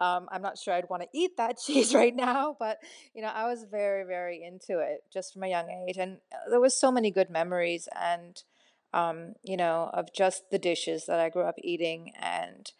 um, 0.00 0.28
I'm 0.30 0.42
not 0.42 0.58
sure 0.58 0.74
I'd 0.74 0.88
want 0.88 1.02
to 1.02 1.08
eat 1.12 1.36
that 1.36 1.58
cheese 1.64 1.94
right 1.94 2.14
now. 2.14 2.56
But, 2.58 2.78
you 3.14 3.22
know, 3.22 3.32
I 3.34 3.46
was 3.46 3.64
very, 3.68 4.04
very 4.04 4.42
into 4.42 4.78
it 4.80 5.04
just 5.12 5.32
from 5.32 5.42
a 5.42 5.48
young 5.48 5.68
age. 5.70 5.96
And 5.96 6.18
uh, 6.32 6.50
there 6.50 6.60
was 6.60 6.78
so 6.78 6.92
many 6.92 7.10
good 7.10 7.30
memories 7.30 7.88
and, 8.00 8.42
um, 8.92 9.34
you 9.42 9.56
know, 9.56 9.90
of 9.92 10.12
just 10.12 10.50
the 10.50 10.58
dishes 10.58 11.06
that 11.06 11.18
I 11.18 11.28
grew 11.28 11.42
up 11.42 11.56
eating. 11.58 12.12
And 12.20 12.70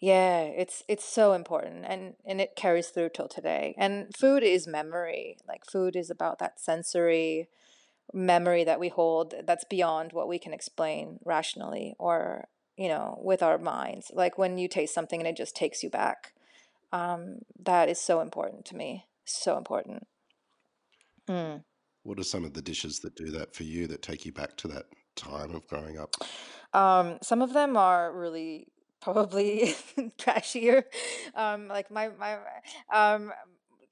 yeah, 0.00 0.40
it's 0.40 0.82
it's 0.88 1.04
so 1.04 1.34
important 1.34 1.84
and 1.86 2.14
and 2.26 2.40
it 2.40 2.56
carries 2.56 2.88
through 2.88 3.10
till 3.10 3.28
today. 3.28 3.74
And 3.76 4.16
food 4.16 4.42
is 4.42 4.66
memory. 4.66 5.36
Like 5.46 5.66
food 5.70 5.94
is 5.94 6.10
about 6.10 6.38
that 6.38 6.58
sensory 6.58 7.48
memory 8.12 8.64
that 8.64 8.80
we 8.80 8.88
hold 8.88 9.34
that's 9.44 9.64
beyond 9.64 10.12
what 10.12 10.28
we 10.28 10.38
can 10.38 10.52
explain 10.52 11.18
rationally 11.24 11.94
or 11.98 12.48
you 12.76 12.88
know 12.88 13.18
with 13.22 13.42
our 13.42 13.58
minds 13.58 14.10
like 14.14 14.38
when 14.38 14.58
you 14.58 14.68
taste 14.68 14.94
something 14.94 15.20
and 15.20 15.28
it 15.28 15.36
just 15.36 15.54
takes 15.54 15.82
you 15.82 15.90
back 15.90 16.32
um, 16.92 17.38
that 17.58 17.88
is 17.88 18.00
so 18.00 18.20
important 18.20 18.64
to 18.64 18.76
me 18.76 19.06
so 19.24 19.56
important 19.56 20.06
mm. 21.28 21.62
What 22.02 22.18
are 22.18 22.24
some 22.24 22.46
of 22.46 22.54
the 22.54 22.62
dishes 22.62 23.00
that 23.00 23.14
do 23.14 23.30
that 23.32 23.54
for 23.54 23.64
you 23.64 23.86
that 23.88 24.00
take 24.00 24.24
you 24.24 24.32
back 24.32 24.56
to 24.56 24.68
that 24.68 24.86
time 25.16 25.54
of 25.54 25.66
growing 25.68 25.98
up? 25.98 26.14
um, 26.72 27.18
some 27.22 27.42
of 27.42 27.52
them 27.52 27.76
are 27.76 28.12
really 28.12 28.68
probably 29.00 29.74
trashier 30.18 30.84
um, 31.34 31.68
like 31.68 31.90
my 31.90 32.08
my 32.18 32.38
um 32.92 33.32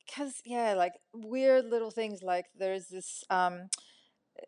because 0.08 0.40
yeah, 0.44 0.75
like, 0.75 0.94
weird 1.12 1.66
little 1.66 1.90
things, 1.90 2.22
like, 2.22 2.46
there's 2.58 2.88
this, 2.88 3.25
um 3.30 3.68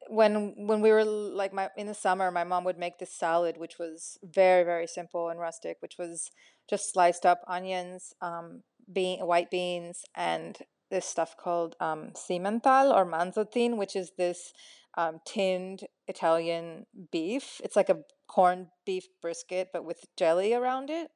when 0.09 0.55
when 0.57 0.81
we 0.81 0.91
were, 0.91 1.05
like, 1.05 1.53
my 1.53 1.71
in 1.77 1.87
the 1.87 1.95
summer, 1.95 2.31
my 2.31 2.45
mom 2.45 2.65
would 2.65 2.79
make 2.79 2.99
this 2.99 3.13
salad, 3.13 3.57
which 3.57 3.79
was 3.79 4.19
very, 4.23 4.65
very 4.65 4.87
simple 4.87 5.29
and 5.29 5.41
rustic, 5.41 5.77
which 5.81 5.97
was 5.99 6.31
just 6.69 6.93
sliced 6.93 7.25
up 7.27 7.41
onions, 7.47 8.15
um, 8.21 8.63
bean 8.93 9.21
white 9.21 9.51
beans, 9.51 10.05
and 10.15 10.59
this 10.91 11.07
stuff 11.07 11.37
called, 11.37 11.77
um, 11.81 12.11
Simmenthal 12.15 12.93
or 12.93 13.07
Manzotin, 13.07 13.77
which 13.77 13.95
is 13.95 14.13
this, 14.19 14.53
um, 14.97 15.21
tinned 15.25 15.85
Italian 16.09 16.87
beef. 17.13 17.61
It's 17.63 17.77
like 17.77 17.89
a 17.89 18.03
corned 18.27 18.69
beef 18.85 19.07
brisket, 19.23 19.69
but 19.73 19.85
with 19.85 20.05
jelly 20.17 20.53
around 20.53 20.91
it. 20.91 21.11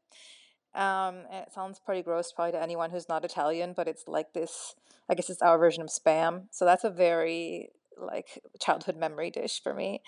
Um, 0.75 1.23
it 1.31 1.53
sounds 1.53 1.81
pretty 1.85 2.03
gross 2.03 2.33
probably 2.33 2.53
to 2.53 2.63
anyone 2.63 2.91
who's 2.91 3.09
not 3.09 3.25
Italian, 3.25 3.75
but 3.77 3.89
it's 3.89 4.05
like 4.09 4.33
this 4.33 4.75
I 5.09 5.15
guess 5.15 5.29
it's 5.31 5.43
our 5.43 5.59
version 5.59 5.83
of 5.83 5.89
Spam. 5.89 6.45
So 6.51 6.65
that's 6.65 6.85
a 6.85 6.91
very, 6.91 7.71
like, 7.99 8.41
childhood 8.61 8.97
memory 8.97 9.31
dish 9.31 9.63
for 9.63 9.75
me. 9.75 10.03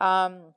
Um, 0.00 0.54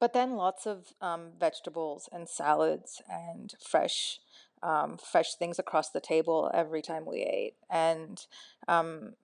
but 0.00 0.12
then 0.12 0.36
lots 0.36 0.66
of, 0.66 0.86
um, 1.00 1.32
vegetables 1.38 2.08
and 2.12 2.28
salads 2.28 3.02
and 3.08 3.54
fresh, 3.60 4.20
um, 4.62 4.98
fresh 4.98 5.34
things 5.34 5.58
across 5.58 5.90
the 5.90 6.00
table 6.00 6.50
every 6.54 6.82
time 6.82 7.06
we 7.06 7.22
ate, 7.22 7.54
and, 7.70 8.26
um, 8.68 9.14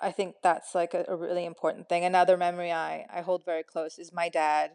I 0.00 0.12
think 0.12 0.36
that's, 0.42 0.74
like, 0.74 0.94
a 0.94 1.04
a 1.08 1.16
really 1.16 1.44
important 1.46 1.88
thing. 1.88 2.04
Another 2.04 2.36
memory 2.36 2.72
I 2.72 3.06
I 3.10 3.22
hold 3.22 3.44
very 3.44 3.62
close 3.64 3.98
is 3.98 4.12
my 4.12 4.28
dad, 4.28 4.72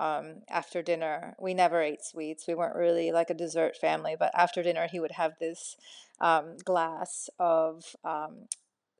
um, 0.00 0.42
after 0.50 0.82
dinner 0.82 1.36
we 1.40 1.54
never 1.54 1.80
ate 1.82 2.04
sweets, 2.04 2.46
we 2.48 2.54
weren't 2.54 2.76
really, 2.76 3.12
like, 3.12 3.30
a 3.30 3.34
dessert 3.34 3.76
family, 3.76 4.16
but 4.18 4.32
after 4.34 4.62
dinner, 4.62 4.88
he 4.90 5.00
would 5.00 5.12
have 5.12 5.38
this, 5.40 5.76
um, 6.20 6.56
glass 6.64 7.30
of, 7.38 7.96
um, 8.04 8.48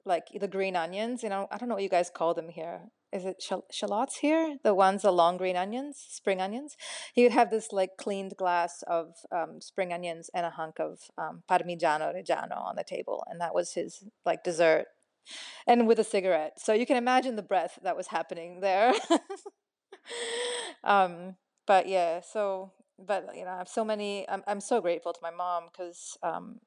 like, 0.06 0.26
the 0.38 0.49
green 0.49 0.76
onions, 0.76 1.23
you 1.23 1.28
know? 1.28 1.49
I 1.50 1.58
don't 1.58 1.68
know 1.68 1.75
what 1.76 1.82
you 1.84 1.88
guys 1.88 2.11
call 2.11 2.34
them 2.34 2.49
here. 2.49 2.82
Is 3.12 3.25
it 3.25 3.40
shal 3.42 3.64
shallots 3.70 4.16
here? 4.18 4.58
The 4.64 4.75
ones 4.75 5.02
the 5.02 5.12
long 5.12 5.37
green 5.37 5.56
onions? 5.56 6.04
Spring 6.11 6.40
onions? 6.40 6.76
He 7.14 7.23
would 7.23 7.32
have 7.32 7.50
this, 7.50 7.73
like, 7.73 7.96
cleaned 7.99 8.37
glass 8.37 8.82
of, 8.88 9.14
um, 9.32 9.61
spring 9.61 9.92
onions 9.92 10.30
and 10.34 10.44
a 10.46 10.50
hunk 10.50 10.80
of, 10.80 11.00
um, 11.18 11.42
Parmigiano 11.50 12.12
Reggiano 12.14 12.56
on 12.58 12.76
the 12.76 12.84
table, 12.84 13.25
and 13.28 13.40
that 13.40 13.54
was 13.54 13.75
his, 13.75 14.04
like, 14.26 14.42
dessert, 14.44 14.87
and 15.66 15.88
with 15.88 15.99
a 16.00 16.04
cigarette. 16.04 16.61
So 16.61 16.73
you 16.75 16.87
can 16.87 16.96
imagine 16.99 17.37
the 17.37 17.42
breath 17.42 17.78
that 17.82 17.96
was 17.96 18.08
happening 18.08 18.61
there. 18.61 18.94
Um, 20.84 21.37
but 21.66 21.88
yeah, 21.88 22.20
so 22.20 22.73
but, 22.99 23.28
you 23.37 23.44
know, 23.44 23.50
I 23.52 23.58
have 23.58 23.68
so 23.68 23.84
many 23.84 24.28
I'm 24.28 24.42
I'm 24.46 24.61
so 24.61 24.80
grateful 24.80 25.12
to 25.12 25.20
my 25.23 25.30
mom 25.30 25.64
'cause, 25.76 26.18
um, 26.23 26.61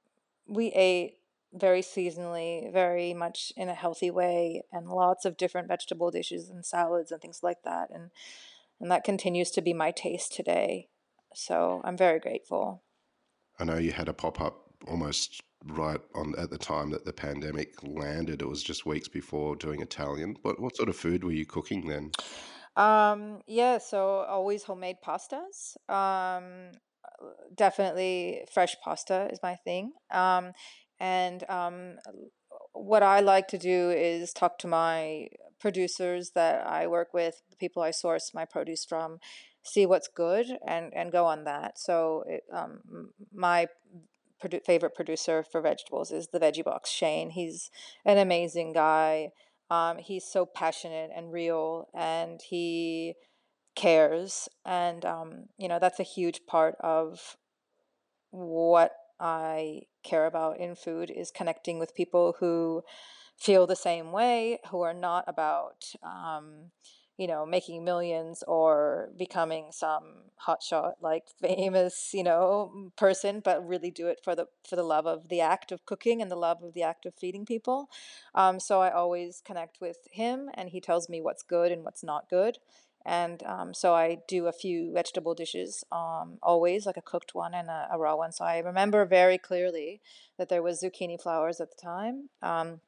we 0.47 0.67
ate 0.73 1.16
very 1.53 1.81
seasonally, 1.81 2.71
very 2.71 3.13
much 3.13 3.53
in 3.55 3.69
a 3.69 3.73
healthy 3.73 4.11
way, 4.11 4.63
and 4.71 4.87
lots 4.87 5.25
of 5.25 5.37
different 5.37 5.67
vegetable 5.67 6.11
dishes 6.11 6.49
and 6.49 6.65
salads 6.65 7.11
and 7.11 7.21
things 7.21 7.41
like 7.43 7.63
that, 7.63 7.89
and 7.93 8.11
and 8.79 8.91
that 8.91 9.03
continues 9.03 9.49
to 9.51 9.61
be 9.61 9.73
my 9.73 9.91
taste 9.91 10.35
today. 10.35 10.87
So, 11.33 11.81
I'm 11.83 11.97
very 11.97 12.19
grateful. 12.19 12.83
I 13.59 13.63
know 13.63 13.77
you 13.77 13.91
had 13.91 14.07
a 14.07 14.13
pop-up 14.13 14.67
almost 14.87 15.41
right 15.65 15.99
on 16.15 16.35
at 16.37 16.49
the 16.49 16.57
time 16.57 16.91
that 16.91 17.05
the 17.05 17.13
pandemic 17.13 17.75
landed, 17.83 18.41
it 18.41 18.47
was 18.47 18.63
just 18.63 18.85
weeks 18.85 19.07
before 19.07 19.55
doing 19.55 19.81
Italian. 19.81 20.35
But 20.43 20.59
what 20.59 20.75
sort 20.75 20.89
of 20.89 20.95
food 20.95 21.23
were 21.23 21.31
you 21.31 21.45
cooking 21.45 21.87
then? 21.87 22.11
Um, 22.75 23.41
yeah, 23.47 23.79
so 23.79 24.25
always 24.29 24.63
homemade 24.63 24.97
pastas. 25.03 25.75
Um, 25.89 26.71
uh, 27.03 27.29
definitely 27.55 28.45
fresh 28.53 28.75
pasta 28.83 29.29
is 29.31 29.39
my 29.41 29.55
thing. 29.55 29.93
Um, 30.11 30.53
and, 30.99 31.43
um, 31.49 31.97
what 32.73 33.03
I 33.03 33.19
like 33.21 33.47
to 33.49 33.57
do 33.57 33.89
is 33.91 34.33
talk 34.33 34.59
to 34.59 34.67
my 34.67 35.29
producers 35.59 36.31
that 36.35 36.65
I 36.67 36.87
work 36.87 37.13
with, 37.13 37.41
the 37.49 37.55
people 37.57 37.81
I 37.81 37.91
source 37.91 38.33
my 38.33 38.45
produce 38.45 38.85
from, 38.85 39.19
see 39.63 39.85
what's 39.85 40.07
good, 40.07 40.47
and 40.65 40.93
and 40.95 41.11
go 41.11 41.25
on 41.25 41.43
that. 41.45 41.79
So, 41.79 42.23
it, 42.27 42.43
um, 42.53 43.11
my 43.33 43.67
produ 44.41 44.63
favorite 44.65 44.95
producer 44.95 45.43
for 45.43 45.61
vegetables 45.61 46.11
is 46.11 46.27
the 46.29 46.39
Veggie 46.39 46.63
Box, 46.63 46.89
Shane. 46.91 47.31
He's 47.31 47.71
an 48.05 48.17
amazing 48.19 48.73
guy. 48.73 49.31
Um, 49.69 49.97
he's 49.97 50.25
so 50.25 50.45
passionate 50.45 51.11
and 51.15 51.31
real, 51.33 51.89
and 51.93 52.39
he 52.41 53.15
cares, 53.75 54.47
and, 54.65 55.05
um, 55.05 55.49
you 55.57 55.67
know, 55.67 55.79
that's 55.79 55.99
a 55.99 56.03
huge 56.03 56.45
part 56.47 56.75
of 56.79 57.37
what 58.31 58.93
I 59.19 59.81
care 60.07 60.25
about 60.25 60.59
in 60.59 60.75
food, 60.75 61.11
is 61.11 61.31
connecting 61.31 61.79
with 61.79 61.95
people 61.95 62.35
who 62.39 62.83
feel 63.37 63.67
the 63.67 63.75
same 63.75 64.11
way, 64.11 64.59
who 64.71 64.81
are 64.81 64.93
not 64.93 65.23
about, 65.27 65.85
um, 66.03 66.71
you 67.17 67.27
know, 67.27 67.45
making 67.45 67.83
millions 67.83 68.43
or 68.47 69.09
becoming 69.17 69.67
some 69.71 70.03
hotshot, 70.47 70.93
like, 71.01 71.23
famous, 71.41 72.11
you 72.13 72.23
know, 72.23 72.91
person, 72.95 73.41
but 73.43 73.67
really 73.67 73.91
do 73.91 74.07
it 74.07 74.19
for 74.23 74.35
the 74.35 74.47
for 74.67 74.75
the 74.75 74.83
love 74.83 75.05
of 75.07 75.29
the 75.29 75.41
act 75.41 75.71
of 75.71 75.85
cooking 75.85 76.21
and 76.21 76.29
the 76.31 76.35
love 76.35 76.63
of 76.63 76.73
the 76.73 76.83
act 76.83 77.05
of 77.05 77.13
feeding 77.15 77.45
people. 77.45 77.89
Um, 78.35 78.59
so 78.59 78.81
I 78.81 78.91
always 78.91 79.41
connect 79.45 79.81
with 79.81 79.97
him, 80.11 80.49
and 80.53 80.69
he 80.69 80.81
tells 80.81 81.09
me 81.09 81.21
what's 81.21 81.43
good 81.43 81.71
and 81.71 81.83
what's 81.83 82.03
not 82.03 82.29
good, 82.29 82.57
and, 83.07 83.43
um, 83.43 83.73
so 83.73 83.95
I 83.95 84.19
do 84.27 84.47
a 84.47 84.51
few 84.53 84.93
vegetable 84.93 85.35
dishes, 85.35 85.83
um, 85.91 86.37
always, 86.43 86.85
like 86.85 86.97
a 86.97 87.01
cooked 87.13 87.33
one 87.35 87.53
and 87.55 87.69
a 87.69 87.87
a 87.93 87.97
raw 87.99 88.15
one. 88.17 88.31
So 88.33 88.45
I 88.45 88.59
remember 88.59 89.05
very 89.05 89.37
clearly 89.39 90.01
that 90.37 90.49
there 90.49 90.63
was 90.63 90.81
zucchini 90.83 91.17
flowers 91.21 91.61
at 91.61 91.69
the 91.71 91.81
time, 91.93 92.29
um, 92.43 92.81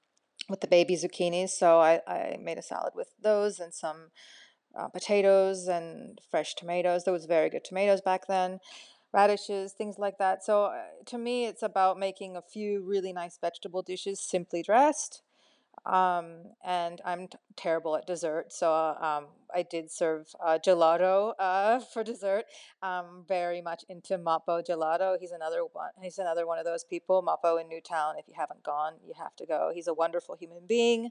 with 0.49 0.61
the 0.61 0.67
baby 0.67 0.95
zucchinis, 0.97 1.51
so 1.51 1.79
I 1.79 2.01
I 2.07 2.37
made 2.49 2.59
a 2.59 2.63
salad 2.73 2.93
with 2.95 3.09
those 3.21 3.59
and 3.63 3.73
some, 3.73 4.11
uh, 4.79 4.89
potatoes 4.89 5.67
and 5.67 6.19
fresh 6.31 6.55
tomatoes. 6.55 7.03
There 7.05 7.13
was 7.13 7.25
very 7.37 7.49
good 7.49 7.65
tomatoes 7.65 8.01
back 8.01 8.27
then, 8.27 8.59
radishes, 9.13 9.73
things 9.73 9.97
like 9.99 10.17
that. 10.19 10.43
So, 10.45 10.65
uh, 10.65 10.83
to 11.07 11.17
me, 11.17 11.45
it's 11.47 11.63
about 11.63 11.99
making 11.99 12.35
a 12.37 12.41
few 12.43 12.81
really 12.83 13.13
nice 13.13 13.37
vegetable 13.39 13.83
dishes 13.83 14.19
simply 14.21 14.63
dressed. 14.63 15.23
Um, 15.85 16.43
and 16.63 17.01
I'm 17.05 17.27
t 17.27 17.37
terrible 17.55 17.95
at 17.95 18.05
dessert, 18.07 18.51
so, 18.53 18.71
um, 18.73 19.27
I 19.53 19.63
did 19.63 19.89
serve, 19.91 20.27
uh, 20.45 20.59
gelato, 20.63 21.33
uh, 21.39 21.79
for 21.93 22.03
dessert. 22.03 22.45
I'm 22.81 23.25
very 23.27 23.61
much 23.61 23.83
into 23.89 24.17
Mapo 24.17 24.61
Gelato. 24.67 25.17
He's 25.19 25.31
another 25.31 25.61
one 25.65 25.91
he's 26.01 26.19
another 26.19 26.45
one 26.45 26.59
of 26.59 26.65
those 26.65 26.83
people, 26.83 27.23
Mapo 27.23 27.59
in 27.59 27.67
Newtown, 27.69 28.15
if 28.19 28.27
you 28.27 28.35
haven't 28.37 28.63
gone, 28.63 28.93
you 29.05 29.13
have 29.17 29.35
to 29.37 29.45
go. 29.45 29.71
He's 29.73 29.87
a 29.87 29.93
wonderful 29.93 30.35
human 30.35 30.65
being. 30.67 31.09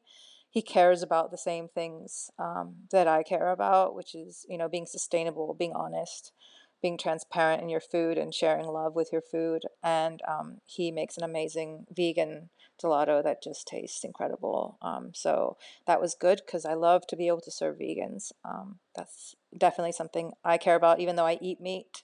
He 0.50 0.62
cares 0.62 1.02
about 1.02 1.30
the 1.30 1.38
same 1.38 1.68
things, 1.68 2.30
um, 2.38 2.74
that 2.90 3.06
I 3.08 3.22
care 3.22 3.50
about, 3.50 3.94
which 3.94 4.14
is, 4.14 4.46
you 4.48 4.56
know, 4.58 4.68
being 4.68 4.86
sustainable, 4.86 5.54
being 5.54 5.72
honest, 5.74 6.32
being 6.80 6.98
transparent 6.98 7.62
in 7.62 7.68
your 7.68 7.80
food, 7.80 8.18
and 8.18 8.34
sharing 8.34 8.66
love 8.66 8.94
with 8.94 9.10
your 9.12 9.22
food, 9.22 9.62
and, 9.82 10.20
um, 10.28 10.60
he 10.64 10.90
makes 10.90 11.16
an 11.16 11.24
amazing 11.24 11.86
vegan 11.90 12.50
gelato 12.82 13.22
that 13.22 13.42
just 13.42 13.66
tastes 13.66 14.04
incredible. 14.04 14.78
Um, 14.80 15.12
so 15.14 15.56
that 15.86 16.00
was 16.00 16.14
good 16.14 16.42
because 16.44 16.64
I 16.64 16.74
love 16.74 17.06
to 17.08 17.16
be 17.16 17.26
able 17.26 17.40
to 17.42 17.50
serve 17.50 17.78
vegans. 17.78 18.32
Um, 18.44 18.78
that's 18.94 19.34
definitely 19.56 19.92
something 19.92 20.32
I 20.44 20.58
care 20.58 20.76
about 20.76 21.00
even 21.00 21.16
though 21.16 21.26
I 21.26 21.38
eat 21.40 21.60
meat. 21.60 22.02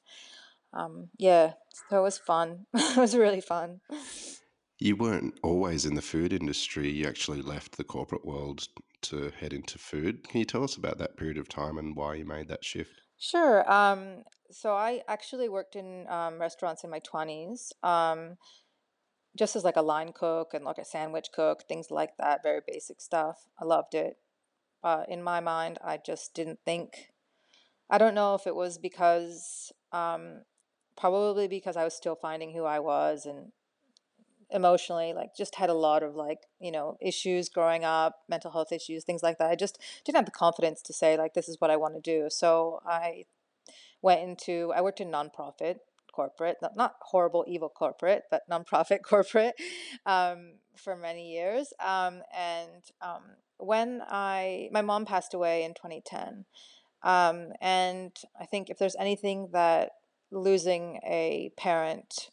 Um, 0.72 1.10
yeah, 1.18 1.52
so 1.88 2.00
it 2.00 2.02
was 2.02 2.18
fun. 2.18 2.66
It 2.74 2.96
was 2.96 3.16
really 3.16 3.40
fun. 3.40 3.80
You 4.78 4.96
weren't 4.96 5.38
always 5.42 5.86
in 5.86 5.94
the 5.94 6.02
food 6.02 6.32
industry, 6.32 6.90
you 6.90 7.06
actually 7.06 7.42
left 7.42 7.76
the 7.76 7.84
corporate 7.84 8.24
world 8.24 8.66
to 9.02 9.30
head 9.38 9.52
into 9.52 9.78
food. 9.78 10.28
Can 10.28 10.40
you 10.40 10.44
tell 10.44 10.64
us 10.64 10.76
about 10.76 10.98
that 10.98 11.16
period 11.16 11.38
of 11.38 11.48
time 11.48 11.78
and 11.78 11.94
why 11.94 12.14
you 12.16 12.24
made 12.24 12.48
that 12.48 12.64
shift? 12.64 13.03
Sure, 13.18 13.70
um, 13.70 14.24
so 14.50 14.74
I 14.74 15.02
actually 15.08 15.48
worked 15.48 15.76
in, 15.76 16.06
um, 16.08 16.40
restaurants 16.40 16.84
in 16.84 16.90
my 16.90 16.98
20s, 17.00 17.72
um, 17.82 18.36
just 19.36 19.56
as, 19.56 19.64
like, 19.64 19.76
a 19.76 19.82
line 19.82 20.12
cook 20.12 20.54
and, 20.54 20.64
like, 20.64 20.78
a 20.78 20.84
sandwich 20.84 21.28
cook, 21.32 21.64
things 21.68 21.90
like 21.90 22.16
that, 22.18 22.42
very 22.42 22.60
basic 22.66 23.00
stuff. 23.00 23.46
I 23.60 23.64
loved 23.64 23.94
it. 23.94 24.18
Uh, 24.84 25.04
in 25.08 25.22
my 25.22 25.40
mind, 25.40 25.78
I 25.84 25.98
just 25.98 26.34
didn't 26.34 26.60
think 26.64 27.10
I 27.90 27.98
don't 27.98 28.14
know 28.14 28.34
if 28.34 28.46
it 28.46 28.56
was 28.56 28.78
because, 28.78 29.72
um 29.92 30.42
probably 30.96 31.48
because 31.48 31.76
I 31.76 31.84
was 31.84 31.94
still 31.94 32.16
finding 32.16 32.52
who 32.54 32.64
I 32.64 32.80
was 32.80 33.26
and 33.26 33.52
emotionally, 34.50 35.12
like, 35.12 35.36
just 35.36 35.56
had 35.56 35.70
a 35.70 35.74
lot 35.74 36.02
of, 36.02 36.14
like, 36.16 36.40
you 36.60 36.70
know, 36.72 36.96
issues 37.00 37.48
growing 37.48 37.84
up, 37.84 38.20
mental 38.28 38.50
health 38.50 38.72
issues, 38.72 39.04
things 39.04 39.22
like 39.22 39.38
that. 39.38 39.50
I 39.50 39.56
just 39.56 39.78
didn't 40.04 40.16
have 40.16 40.24
the 40.26 40.30
confidence 40.32 40.82
to 40.82 40.92
say, 40.92 41.16
like, 41.16 41.34
"This 41.34 41.48
is 41.48 41.60
what 41.60 41.70
I 41.70 41.76
wanna 41.76 42.00
do." 42.00 42.28
So 42.30 42.80
I 42.86 43.24
went 44.02 44.20
into 44.22 44.72
I 44.74 44.80
worked 44.82 45.00
in 45.00 45.10
nonprofit 45.10 45.76
corporate, 46.12 46.58
not 46.62 46.76
not 46.76 46.94
horrible, 47.00 47.44
evil 47.48 47.68
corporate, 47.68 48.24
but 48.30 48.42
nonprofit 48.50 49.02
corporate, 49.02 49.54
um, 50.06 50.54
for 50.76 50.96
many 50.96 51.32
years, 51.32 51.72
um, 51.84 52.22
and, 52.36 52.82
um, 53.00 53.22
when 53.58 54.02
I 54.08 54.68
my 54.72 54.82
mom 54.82 55.06
passed 55.06 55.34
away 55.34 55.64
in 55.64 55.74
2010, 55.74 56.44
um, 57.02 57.52
and 57.60 58.12
I 58.40 58.46
think 58.46 58.70
if 58.70 58.78
there's 58.78 58.96
anything 58.96 59.48
that 59.52 59.92
losing 60.30 61.00
a 61.04 61.52
parent 61.56 62.30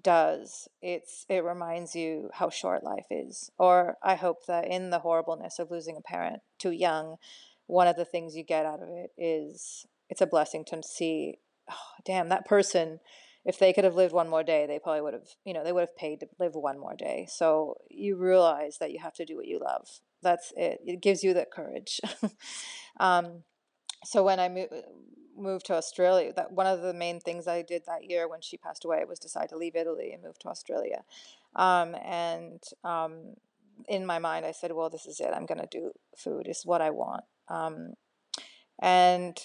does. 0.00 0.68
It's 0.80 1.26
it 1.28 1.44
reminds 1.44 1.94
you 1.94 2.30
how 2.34 2.50
short 2.50 2.84
life 2.84 3.06
is. 3.10 3.50
Or 3.58 3.96
I 4.02 4.14
hope 4.14 4.46
that 4.46 4.66
in 4.66 4.90
the 4.90 5.00
horribleness 5.00 5.58
of 5.58 5.70
losing 5.70 5.96
a 5.96 6.00
parent 6.00 6.40
too 6.58 6.70
young, 6.70 7.16
one 7.66 7.88
of 7.88 7.96
the 7.96 8.04
things 8.04 8.36
you 8.36 8.44
get 8.44 8.66
out 8.66 8.82
of 8.82 8.88
it 8.88 9.10
is 9.16 9.86
it's 10.08 10.20
a 10.20 10.26
blessing 10.26 10.64
to 10.66 10.82
see, 10.82 11.38
oh, 11.70 11.74
damn, 12.04 12.28
that 12.28 12.46
person, 12.46 13.00
if 13.44 13.58
they 13.58 13.72
could 13.72 13.84
have 13.84 13.94
lived 13.94 14.12
one 14.12 14.28
more 14.28 14.42
day, 14.42 14.66
they 14.66 14.78
probably 14.78 15.00
would 15.00 15.14
have, 15.14 15.28
you 15.44 15.54
know, 15.54 15.64
they 15.64 15.72
would 15.72 15.80
have 15.80 15.96
paid 15.96 16.20
to 16.20 16.26
live 16.38 16.54
one 16.54 16.78
more 16.78 16.94
day. 16.94 17.26
So 17.30 17.76
you 17.90 18.16
realize 18.16 18.78
that 18.78 18.92
you 18.92 18.98
have 19.00 19.14
to 19.14 19.24
do 19.24 19.36
what 19.36 19.46
you 19.46 19.58
love. 19.58 19.88
That's 20.22 20.52
it. 20.56 20.80
It 20.84 21.00
gives 21.00 21.24
you 21.24 21.34
that 21.34 21.50
courage. 21.50 22.00
um, 23.00 23.42
so 24.04 24.22
when 24.22 24.38
I 24.38 24.48
moved 24.48 24.72
moved 25.36 25.66
to 25.66 25.74
Australia, 25.74 26.32
that 26.34 26.52
one 26.52 26.66
of 26.66 26.82
the 26.82 26.94
main 26.94 27.20
things 27.20 27.46
I 27.46 27.62
did 27.62 27.82
that 27.86 28.08
year 28.08 28.28
when 28.28 28.40
she 28.40 28.56
passed 28.56 28.84
away 28.84 29.04
was 29.08 29.18
decide 29.18 29.48
to 29.50 29.56
leave 29.56 29.76
Italy 29.76 30.12
and 30.12 30.22
move 30.22 30.38
to 30.40 30.48
Australia. 30.48 31.02
Um, 31.56 31.94
and 32.04 32.62
um, 32.84 33.34
in 33.88 34.06
my 34.06 34.18
mind, 34.18 34.46
I 34.46 34.52
said, 34.52 34.72
"Well, 34.72 34.90
this 34.90 35.06
is 35.06 35.20
it. 35.20 35.32
I'm 35.34 35.46
going 35.46 35.60
to 35.60 35.68
do 35.70 35.92
food. 36.16 36.46
It's 36.46 36.66
what 36.66 36.80
I 36.80 36.90
want." 36.90 37.24
Um, 37.48 37.94
and 38.80 39.38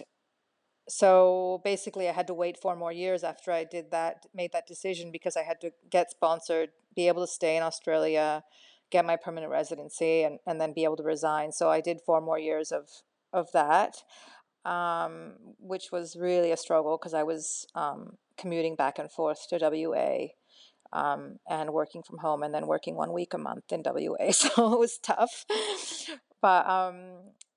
so 0.90 1.62
basically, 1.64 2.08
I 2.08 2.14
had 2.14 2.28
to 2.28 2.34
wait 2.34 2.58
four 2.58 2.76
more 2.76 2.94
years 2.94 3.24
after 3.24 3.52
I 3.52 3.64
did 3.66 3.92
that, 3.92 4.26
made 4.34 4.52
that 4.54 4.68
decision 4.68 5.12
because 5.12 5.36
I 5.36 5.44
had 5.44 5.60
to 5.62 5.72
get 5.90 6.12
sponsored, 6.12 6.70
be 6.96 7.08
able 7.08 7.26
to 7.26 7.32
stay 7.32 7.58
in 7.58 7.64
Australia, 7.64 8.44
get 8.90 9.06
my 9.06 9.18
permanent 9.18 9.52
residency, 9.52 10.24
and, 10.24 10.40
and 10.48 10.62
then 10.62 10.74
be 10.74 10.86
able 10.86 10.98
to 10.98 11.04
resign. 11.04 11.52
So 11.52 11.70
I 11.70 11.82
did 11.82 12.00
four 12.06 12.22
more 12.22 12.40
years 12.40 12.72
of 12.72 12.90
of 13.34 13.52
that 13.52 13.98
um, 14.68 15.32
which 15.60 15.92
was 15.94 16.18
really 16.18 16.52
a 16.52 16.58
struggle 16.58 16.98
because 16.98 17.14
I 17.14 17.24
was 17.24 17.66
um, 17.74 18.18
commuting 18.38 18.76
back 18.76 19.00
and 19.00 19.10
forth 19.10 19.48
to 19.50 19.58
WA 19.60 20.28
um, 20.92 21.40
and 21.50 21.72
working 21.72 22.04
from 22.04 22.18
home 22.18 22.44
and 22.44 22.54
then 22.54 22.68
working 22.68 22.96
one 22.96 23.14
week 23.14 23.34
a 23.34 23.38
month 23.38 23.72
in 23.72 23.82
WA. 23.84 24.32
So 24.32 24.74
it 24.74 24.80
was 24.80 24.98
tough. 24.98 25.46
but 26.42 26.68
um, 26.68 26.96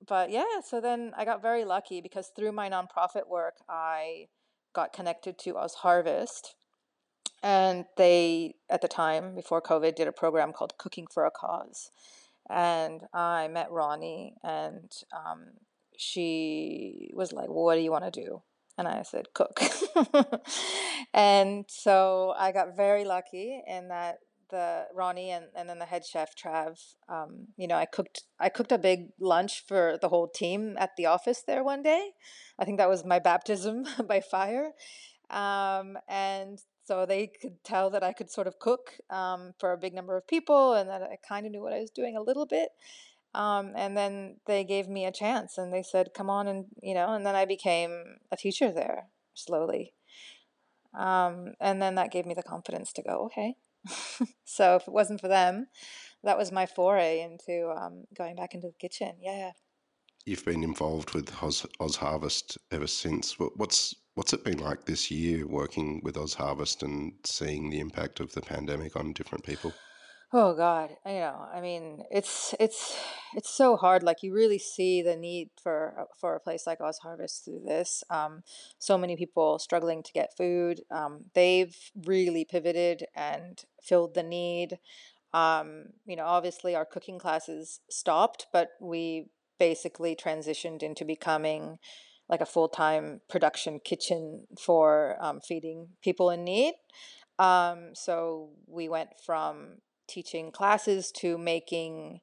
but 0.06 0.30
yeah, 0.30 0.60
so 0.64 0.80
then 0.80 1.12
I 1.16 1.24
got 1.24 1.42
very 1.42 1.64
lucky 1.64 2.00
because 2.00 2.30
through 2.34 2.52
my 2.52 2.70
nonprofit 2.70 3.28
work, 3.28 3.56
I 3.68 4.28
got 4.72 4.92
connected 4.92 5.36
to 5.40 5.58
Oz 5.58 5.74
Harvest. 5.74 6.54
And 7.42 7.86
they, 7.96 8.54
at 8.68 8.82
the 8.82 8.88
time 8.88 9.34
before 9.34 9.62
COVID, 9.62 9.94
did 9.94 10.06
a 10.06 10.12
program 10.12 10.52
called 10.52 10.76
Cooking 10.78 11.06
for 11.12 11.24
a 11.24 11.30
Cause. 11.30 11.90
And 12.50 13.02
I 13.14 13.48
met 13.48 13.70
Ronni, 13.70 14.32
and 14.44 14.90
um, 15.14 15.52
she 16.00 17.10
was 17.14 17.32
like, 17.32 17.48
well, 17.48 17.64
What 17.64 17.74
do 17.76 17.82
you 17.82 17.90
want 17.90 18.12
to 18.12 18.24
do? 18.24 18.42
And 18.78 18.88
I 18.88 19.02
said, 19.02 19.34
Cook. 19.34 19.60
and 21.14 21.64
so 21.68 22.34
I 22.38 22.52
got 22.52 22.76
very 22.76 23.04
lucky 23.04 23.62
in 23.66 23.88
that 23.88 24.18
the 24.50 24.86
Ronni 24.96 25.28
and, 25.28 25.44
and 25.54 25.68
then 25.68 25.78
the 25.78 25.84
head 25.84 26.04
chef 26.04 26.34
Trav, 26.34 26.76
um, 27.08 27.48
you 27.56 27.68
know, 27.68 27.76
I 27.76 27.84
cooked 27.84 28.24
I 28.38 28.48
cooked 28.48 28.72
a 28.72 28.78
big 28.78 29.10
lunch 29.20 29.64
for 29.66 29.98
the 30.00 30.08
whole 30.08 30.28
team 30.28 30.76
at 30.78 30.90
the 30.96 31.06
office 31.06 31.42
there 31.46 31.62
one 31.62 31.82
day. 31.82 32.10
I 32.58 32.64
think 32.64 32.78
that 32.78 32.88
was 32.88 33.04
my 33.04 33.18
baptism 33.18 33.86
by 34.08 34.20
fire. 34.20 34.72
Um, 35.30 35.96
and 36.08 36.58
so 36.84 37.06
they 37.06 37.28
could 37.28 37.62
tell 37.62 37.90
that 37.90 38.02
I 38.02 38.12
could 38.12 38.30
sort 38.30 38.48
of 38.48 38.58
cook 38.58 38.94
um, 39.10 39.52
for 39.60 39.72
a 39.72 39.78
big 39.78 39.94
number 39.94 40.16
of 40.16 40.26
people 40.26 40.74
and 40.74 40.90
that 40.90 41.02
I 41.02 41.16
kind 41.26 41.46
of 41.46 41.52
knew 41.52 41.62
what 41.62 41.72
I 41.72 41.78
was 41.78 41.90
doing 41.90 42.16
a 42.16 42.22
little 42.22 42.46
bit. 42.46 42.70
Um, 43.34 43.72
and 43.76 43.96
then 43.96 44.36
they 44.46 44.64
gave 44.64 44.88
me 44.88 45.04
a 45.06 45.12
chance 45.12 45.56
and 45.56 45.72
they 45.72 45.82
said, 45.82 46.14
come 46.14 46.28
on 46.28 46.48
and, 46.48 46.66
you 46.82 46.94
know, 46.94 47.12
and 47.12 47.24
then 47.24 47.36
I 47.36 47.44
became 47.44 48.16
a 48.32 48.36
teacher 48.36 48.72
there 48.72 49.06
slowly. 49.34 49.94
Um, 50.98 51.54
and 51.60 51.80
then 51.80 51.94
that 51.94 52.10
gave 52.10 52.26
me 52.26 52.34
the 52.34 52.42
confidence 52.42 52.92
to 52.94 53.02
go, 53.02 53.26
okay. 53.26 53.54
so 54.44 54.76
if 54.76 54.82
it 54.88 54.92
wasn't 54.92 55.20
for 55.20 55.28
them, 55.28 55.68
that 56.24 56.36
was 56.36 56.52
my 56.52 56.66
foray 56.66 57.20
into 57.20 57.70
um, 57.70 58.04
going 58.16 58.36
back 58.36 58.54
into 58.54 58.66
the 58.66 58.74
kitchen. 58.74 59.12
Yeah. 59.20 59.52
You've 60.26 60.44
been 60.44 60.64
involved 60.64 61.14
with 61.14 61.32
Oz, 61.42 61.96
Harvest 61.96 62.58
ever 62.70 62.86
since. 62.86 63.36
What's 63.38 63.94
what's 64.14 64.34
it 64.34 64.44
been 64.44 64.58
like 64.58 64.84
this 64.84 65.10
year 65.10 65.46
working 65.46 66.00
with 66.04 66.18
Oz 66.18 66.34
Harvest 66.34 66.82
and 66.82 67.12
seeing 67.24 67.70
the 67.70 67.80
impact 67.80 68.20
of 68.20 68.32
the 68.32 68.42
pandemic 68.42 68.96
on 68.96 69.14
different 69.14 69.44
people? 69.44 69.72
Oh 70.32 70.54
God, 70.54 70.90
you 71.04 71.14
know, 71.14 71.48
I 71.52 71.60
mean, 71.60 72.04
it's 72.08 72.54
it's 72.60 72.96
it's 73.34 73.50
so 73.50 73.76
hard. 73.76 74.04
Like 74.04 74.22
you 74.22 74.32
really 74.32 74.60
see 74.60 75.02
the 75.02 75.16
need 75.16 75.50
for 75.60 76.06
for 76.20 76.36
a 76.36 76.40
place 76.40 76.68
like 76.68 76.80
oz 76.80 76.98
harvest 76.98 77.44
through 77.44 77.62
this. 77.66 78.04
Um, 78.10 78.42
so 78.78 78.96
many 78.96 79.16
people 79.16 79.58
struggling 79.58 80.04
to 80.04 80.12
get 80.12 80.36
food. 80.36 80.82
Um, 80.88 81.24
they've 81.34 81.76
really 82.06 82.44
pivoted 82.44 83.06
and 83.16 83.60
filled 83.82 84.14
the 84.14 84.22
need. 84.22 84.78
Um, 85.34 85.86
you 86.06 86.14
know, 86.14 86.26
obviously 86.26 86.76
our 86.76 86.84
cooking 86.84 87.18
classes 87.18 87.80
stopped, 87.90 88.46
but 88.52 88.68
we 88.80 89.26
basically 89.58 90.14
transitioned 90.14 90.84
into 90.84 91.04
becoming 91.04 91.78
like 92.28 92.40
a 92.40 92.46
full 92.46 92.68
time 92.68 93.20
production 93.28 93.80
kitchen 93.84 94.46
for 94.60 95.16
um, 95.20 95.40
feeding 95.40 95.88
people 96.04 96.30
in 96.30 96.44
need. 96.44 96.74
Um, 97.40 97.90
so 97.94 98.50
we 98.68 98.88
went 98.88 99.10
from 99.24 99.78
teaching 100.10 100.50
classes 100.50 101.12
to 101.12 101.38
making 101.38 102.20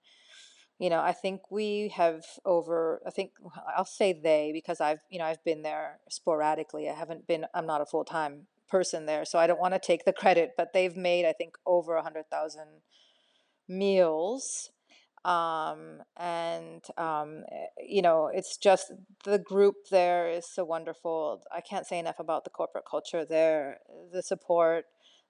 you 0.79 0.89
know 0.89 0.99
i 0.99 1.11
think 1.11 1.41
we 1.49 1.91
have 1.95 2.23
over 2.45 3.01
i 3.07 3.09
think 3.09 3.31
i'll 3.75 3.85
say 3.85 4.13
they 4.13 4.51
because 4.53 4.79
i've 4.81 4.99
you 5.09 5.17
know 5.17 5.25
i've 5.25 5.43
been 5.43 5.61
there 5.61 5.99
sporadically. 6.09 6.89
I 6.89 6.93
haven't 6.93 7.27
been 7.27 7.45
i'm 7.53 7.65
not 7.65 7.81
a 7.81 7.85
full-time 7.85 8.47
person 8.69 9.05
there 9.05 9.25
so 9.25 9.39
i 9.39 9.47
don't 9.47 9.59
want 9.59 9.73
to 9.73 9.79
take 9.79 10.05
the 10.05 10.13
credit 10.13 10.51
but 10.57 10.73
they've 10.73 10.95
made 10.95 11.25
i 11.25 11.33
think 11.33 11.55
over 11.65 11.95
a 11.95 12.03
hundred 12.03 12.29
thousand 12.29 12.81
meals 13.67 14.69
um, 15.25 16.03
and 16.15 16.83
um, 16.97 17.43
eh, 17.51 17.65
you 17.85 18.01
know 18.01 18.29
it's 18.33 18.55
just 18.55 18.93
the 19.25 19.39
group 19.39 19.75
there 19.91 20.29
is 20.29 20.47
so 20.47 20.63
wonderful. 20.63 21.41
I 21.53 21.59
can't 21.59 21.85
say 21.85 21.99
enough 21.99 22.19
about 22.19 22.45
the 22.45 22.49
corporate 22.49 22.85
culture 22.89 23.25
there 23.25 23.79
the 24.13 24.23
support 24.23 24.85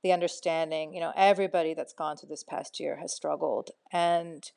the 0.08 0.14
understanding, 0.14 0.94
you 0.94 1.02
know, 1.02 1.12
everybody 1.18 1.74
that's 1.74 1.92
gone 1.92 2.16
through 2.16 2.30
this 2.30 2.44
past 2.44 2.80
year 2.80 2.96
has 3.02 3.14
struggled 3.14 3.72
and 3.92 4.50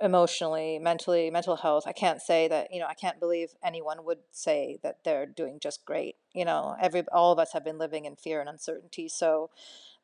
emotionally, 0.00 0.78
mentally, 0.78 1.32
mental 1.32 1.56
health. 1.56 1.82
I 1.84 1.90
can't 1.90 2.22
say 2.22 2.46
that, 2.46 2.68
you 2.72 2.78
know, 2.78 2.86
I 2.86 2.94
can't 2.94 3.18
believe 3.18 3.48
anyone 3.60 4.04
would 4.04 4.20
say 4.30 4.78
that 4.84 4.98
they're 5.04 5.26
doing 5.26 5.58
just 5.60 5.84
great. 5.84 6.14
You 6.32 6.44
know, 6.44 6.76
every 6.80 7.02
all 7.12 7.32
of 7.32 7.40
us 7.40 7.54
have 7.54 7.64
been 7.64 7.78
living 7.78 8.04
in 8.04 8.14
fear 8.14 8.38
and 8.38 8.48
uncertainty. 8.48 9.08
So 9.08 9.50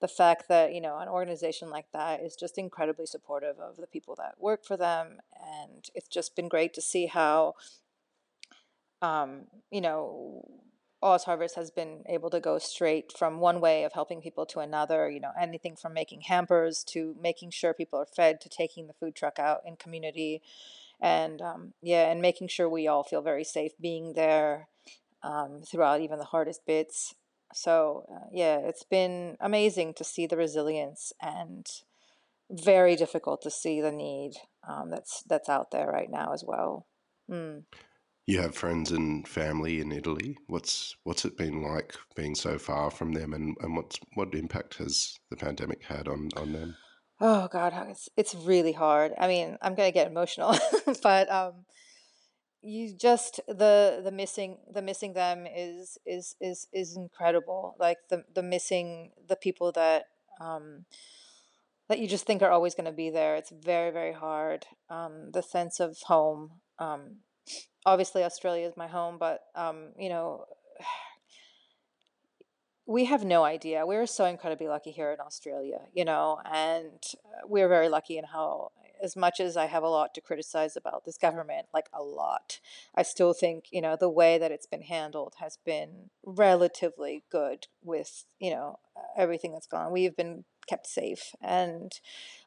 the 0.00 0.08
fact 0.08 0.48
that, 0.48 0.74
you 0.74 0.80
know, 0.80 0.98
an 0.98 1.06
organization 1.06 1.70
like 1.70 1.86
that 1.92 2.20
is 2.20 2.34
just 2.34 2.58
incredibly 2.58 3.06
supportive 3.06 3.60
of 3.60 3.76
the 3.76 3.86
people 3.86 4.16
that 4.16 4.40
work 4.40 4.64
for 4.64 4.76
them 4.76 5.20
and 5.40 5.88
it's 5.94 6.08
just 6.08 6.34
been 6.34 6.48
great 6.48 6.74
to 6.74 6.82
see 6.82 7.06
how 7.06 7.54
um, 9.02 9.44
you 9.70 9.80
know, 9.80 10.42
OzHarvest 11.04 11.54
has 11.56 11.70
been 11.70 12.02
able 12.08 12.30
to 12.30 12.40
go 12.40 12.58
straight 12.58 13.12
from 13.12 13.38
one 13.38 13.60
way 13.60 13.84
of 13.84 13.92
helping 13.92 14.22
people 14.22 14.46
to 14.46 14.60
another, 14.60 15.10
you 15.10 15.20
know, 15.20 15.32
anything 15.38 15.76
from 15.76 15.92
making 15.92 16.22
hampers 16.22 16.82
to 16.84 17.14
making 17.20 17.50
sure 17.50 17.74
people 17.74 17.98
are 17.98 18.06
fed 18.06 18.40
to 18.40 18.48
taking 18.48 18.86
the 18.86 18.94
food 18.94 19.14
truck 19.14 19.38
out 19.38 19.60
in 19.66 19.76
community. 19.76 20.40
And 21.00 21.42
um, 21.42 21.74
yeah, 21.82 22.10
and 22.10 22.22
making 22.22 22.48
sure 22.48 22.68
we 22.68 22.88
all 22.88 23.02
feel 23.02 23.20
very 23.20 23.44
safe 23.44 23.72
being 23.78 24.14
there 24.14 24.68
um, 25.22 25.60
throughout 25.62 26.00
even 26.00 26.18
the 26.18 26.24
hardest 26.24 26.64
bits. 26.66 27.14
So 27.52 28.06
uh, 28.10 28.28
yeah, 28.32 28.56
it's 28.56 28.84
been 28.84 29.36
amazing 29.40 29.94
to 29.94 30.04
see 30.04 30.26
the 30.26 30.38
resilience 30.38 31.12
and 31.20 31.66
very 32.50 32.96
difficult 32.96 33.42
to 33.42 33.50
see 33.50 33.80
the 33.80 33.92
need 33.92 34.32
um, 34.66 34.90
that's 34.90 35.22
that's 35.22 35.48
out 35.50 35.70
there 35.70 35.86
right 35.86 36.10
now 36.10 36.32
as 36.32 36.42
well. 36.46 36.86
Mm. 37.30 37.64
You 38.26 38.40
have 38.40 38.54
friends 38.54 38.90
and 38.90 39.28
family 39.28 39.80
in 39.80 39.92
Italy. 39.92 40.38
What's 40.46 40.96
what's 41.04 41.24
it 41.24 41.36
been 41.36 41.62
like 41.62 41.94
being 42.16 42.34
so 42.34 42.58
far 42.58 42.90
from 42.90 43.12
them, 43.12 43.34
and, 43.34 43.54
and 43.60 43.76
what's 43.76 43.98
what 44.14 44.34
impact 44.34 44.76
has 44.76 45.18
the 45.30 45.36
pandemic 45.36 45.84
had 45.84 46.08
on 46.08 46.30
on 46.36 46.52
them? 46.52 46.76
Oh 47.20 47.48
God, 47.48 47.74
it's 47.90 48.08
it's 48.16 48.34
really 48.34 48.72
hard. 48.72 49.12
I 49.18 49.28
mean, 49.28 49.58
I'm 49.60 49.74
gonna 49.74 49.92
get 49.92 50.06
emotional, 50.06 50.56
but 51.02 51.30
um, 51.30 51.66
you 52.62 52.94
just 52.96 53.40
the 53.46 54.00
the 54.02 54.10
missing 54.10 54.56
the 54.72 54.82
missing 54.82 55.12
them 55.12 55.46
is 55.46 55.98
is 56.06 56.34
is 56.40 56.66
is 56.72 56.96
incredible. 56.96 57.76
Like 57.78 57.98
the 58.08 58.24
the 58.34 58.42
missing 58.42 59.12
the 59.28 59.36
people 59.36 59.70
that 59.72 60.06
um 60.40 60.86
that 61.88 61.98
you 61.98 62.08
just 62.08 62.26
think 62.26 62.40
are 62.40 62.50
always 62.50 62.74
going 62.74 62.86
to 62.86 62.92
be 62.92 63.10
there. 63.10 63.36
It's 63.36 63.50
very 63.50 63.90
very 63.90 64.14
hard. 64.14 64.64
Um, 64.88 65.30
the 65.32 65.42
sense 65.42 65.78
of 65.78 65.98
home. 66.06 66.52
Um, 66.78 67.18
obviously 67.86 68.24
Australia 68.24 68.66
is 68.66 68.76
my 68.76 68.86
home, 68.86 69.18
but 69.18 69.40
um, 69.54 69.88
you 69.98 70.08
know, 70.08 70.44
we 72.86 73.04
have 73.06 73.24
no 73.24 73.44
idea. 73.44 73.86
We're 73.86 74.06
so 74.06 74.24
incredibly 74.24 74.68
lucky 74.68 74.90
here 74.90 75.12
in 75.12 75.20
Australia, 75.20 75.80
you 75.92 76.04
know, 76.04 76.40
and 76.44 77.02
we're 77.46 77.68
very 77.68 77.88
lucky 77.88 78.18
in 78.18 78.24
how 78.24 78.72
as 79.02 79.16
much 79.16 79.38
as 79.38 79.56
I 79.56 79.66
have 79.66 79.82
a 79.82 79.88
lot 79.88 80.14
to 80.14 80.20
criticize 80.20 80.76
about 80.76 81.04
this 81.04 81.18
government, 81.18 81.66
like 81.74 81.88
a 81.92 82.02
lot, 82.02 82.60
I 82.94 83.02
still 83.02 83.34
think, 83.34 83.66
you 83.70 83.82
know, 83.82 83.96
the 83.96 84.08
way 84.08 84.38
that 84.38 84.50
it's 84.50 84.66
been 84.66 84.82
handled 84.82 85.34
has 85.38 85.58
been 85.64 86.10
relatively 86.24 87.24
good 87.30 87.66
with, 87.82 88.24
you 88.38 88.50
know, 88.50 88.78
everything 89.16 89.52
that's 89.52 89.66
gone. 89.66 89.92
We've 89.92 90.16
been 90.16 90.44
kept 90.66 90.86
safe. 90.86 91.34
And, 91.40 91.92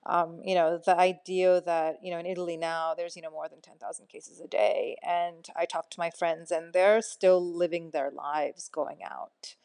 um, 0.05 0.41
you 0.43 0.55
know, 0.55 0.79
the 0.83 0.97
idea 0.97 1.61
that, 1.61 1.97
you 2.03 2.11
know, 2.11 2.19
in 2.19 2.25
Italy 2.25 2.57
now 2.57 2.93
there's, 2.95 3.15
you 3.15 3.21
know, 3.21 3.31
more 3.31 3.49
than 3.49 3.61
10,000 3.61 4.07
cases 4.07 4.39
a 4.39 4.47
day. 4.47 4.97
And 5.01 5.47
I 5.55 5.65
talk 5.65 5.89
to 5.91 5.99
my 5.99 6.09
friends 6.09 6.51
and 6.51 6.73
they're 6.73 7.01
still 7.01 7.41
living 7.41 7.91
their 7.91 8.11
lives 8.11 8.69
going 8.69 8.99
out 9.03 9.55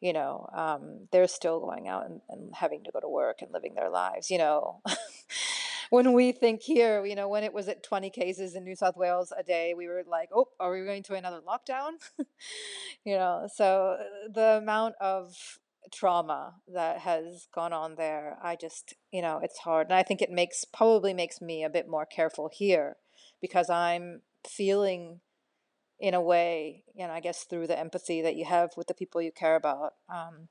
you 0.00 0.14
know, 0.14 0.48
um, 0.54 1.08
they're 1.12 1.28
still 1.28 1.60
going 1.60 1.86
out 1.86 2.06
and, 2.06 2.20
and 2.30 2.54
having 2.54 2.82
to 2.84 2.90
go 2.90 3.00
to 3.00 3.08
work 3.08 3.42
and 3.42 3.52
living 3.52 3.74
their 3.74 3.90
lives, 3.90 4.30
you 4.30 4.38
know. 4.38 4.80
when 5.90 6.12
we 6.12 6.32
think 6.32 6.62
here, 6.62 7.04
you 7.04 7.14
know, 7.14 7.28
when 7.28 7.44
it 7.44 7.52
was 7.52 7.68
at 7.68 7.82
20 7.82 8.08
cases 8.10 8.54
in 8.54 8.64
New 8.64 8.74
South 8.74 8.96
Wales 8.96 9.32
a 9.36 9.42
day, 9.42 9.74
we 9.76 9.88
were 9.88 10.02
like, 10.08 10.30
oh, 10.34 10.48
are 10.58 10.72
we 10.72 10.84
going 10.84 11.02
to 11.02 11.14
another 11.14 11.40
lockdown? 11.46 11.92
you 13.04 13.16
know, 13.16 13.46
so 13.54 13.98
uh, 14.00 14.28
the 14.32 14.58
amount 14.62 14.94
of 15.00 15.58
trauma 15.92 16.54
that 16.72 16.98
has 16.98 17.48
gone 17.54 17.72
on 17.72 17.96
there, 17.96 18.38
I 18.42 18.56
just, 18.56 18.94
you 19.12 19.22
know, 19.22 19.40
it's 19.42 19.58
hard. 19.58 19.88
And 19.88 19.94
I 19.94 20.02
think 20.02 20.22
it 20.22 20.30
makes, 20.30 20.64
probably 20.64 21.14
makes 21.14 21.40
me 21.40 21.64
a 21.64 21.70
bit 21.70 21.88
more 21.88 22.06
careful 22.06 22.50
here 22.52 22.96
because 23.40 23.70
I'm 23.70 24.22
feeling 24.46 25.20
in 25.98 26.14
a 26.14 26.20
way, 26.20 26.82
you 26.94 27.06
know, 27.06 27.12
I 27.12 27.20
guess 27.20 27.44
through 27.44 27.66
the 27.66 27.78
empathy 27.78 28.22
that 28.22 28.36
you 28.36 28.46
have 28.46 28.70
with 28.76 28.86
the 28.86 28.94
people 28.94 29.20
you 29.20 29.32
care 29.32 29.56
about, 29.56 29.94
um, 30.08 30.48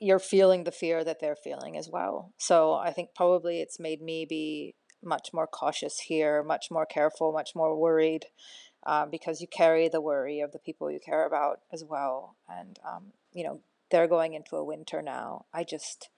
you're 0.00 0.18
feeling 0.18 0.64
the 0.64 0.72
fear 0.72 1.04
that 1.04 1.20
they're 1.20 1.36
feeling 1.36 1.76
as 1.76 1.88
well. 1.90 2.32
So 2.38 2.74
I 2.74 2.92
think 2.92 3.10
probably 3.14 3.60
it's 3.60 3.78
made 3.78 4.00
me 4.00 4.24
be 4.24 4.74
much 5.02 5.30
more 5.34 5.46
cautious 5.46 5.98
here, 6.00 6.42
much 6.42 6.70
more 6.70 6.86
careful, 6.86 7.32
much 7.32 7.50
more 7.54 7.76
worried, 7.76 8.26
uh, 8.86 9.04
because 9.04 9.40
you 9.40 9.48
carry 9.48 9.88
the 9.88 10.00
worry 10.00 10.40
of 10.40 10.52
the 10.52 10.58
people 10.58 10.90
you 10.90 11.00
care 11.04 11.26
about 11.26 11.60
as 11.72 11.84
well. 11.84 12.36
And 12.48 12.78
um, 12.86 13.12
you 13.32 13.44
know, 13.44 13.60
they're 13.90 14.08
going 14.08 14.34
into 14.34 14.56
a 14.56 14.64
winter 14.64 15.02
now. 15.02 15.46
I 15.52 15.64
just, 15.64 16.08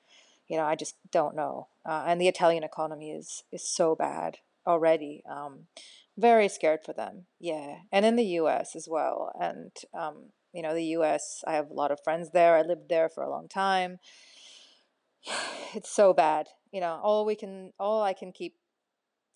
you 0.48 0.56
know, 0.56 0.64
I 0.64 0.74
just 0.74 0.96
don't 1.10 1.36
know. 1.36 1.68
Uh, 1.84 2.04
and 2.06 2.20
the 2.20 2.28
Italian 2.28 2.64
economy 2.64 3.10
is 3.10 3.44
is 3.52 3.68
so 3.68 3.94
bad 3.94 4.38
already. 4.66 5.22
Um, 5.28 5.66
very 6.16 6.48
scared 6.48 6.80
for 6.84 6.92
them. 6.92 7.26
Yeah. 7.38 7.76
And 7.92 8.04
in 8.04 8.16
the 8.16 8.24
US 8.40 8.74
as 8.74 8.88
well. 8.90 9.32
And, 9.40 9.70
um, 9.94 10.30
you 10.52 10.62
know, 10.62 10.74
the 10.74 10.96
US, 10.96 11.44
I 11.46 11.52
have 11.52 11.70
a 11.70 11.74
lot 11.74 11.92
of 11.92 12.02
friends 12.02 12.30
there. 12.32 12.56
I 12.56 12.62
lived 12.62 12.88
there 12.88 13.08
for 13.08 13.22
a 13.22 13.30
long 13.30 13.48
time. 13.48 13.98
It's 15.74 15.94
so 15.94 16.14
bad. 16.14 16.46
You 16.72 16.80
know, 16.80 16.98
all 17.02 17.26
we 17.26 17.34
can, 17.34 17.74
all 17.78 18.02
I 18.02 18.14
can 18.14 18.32
keep 18.32 18.54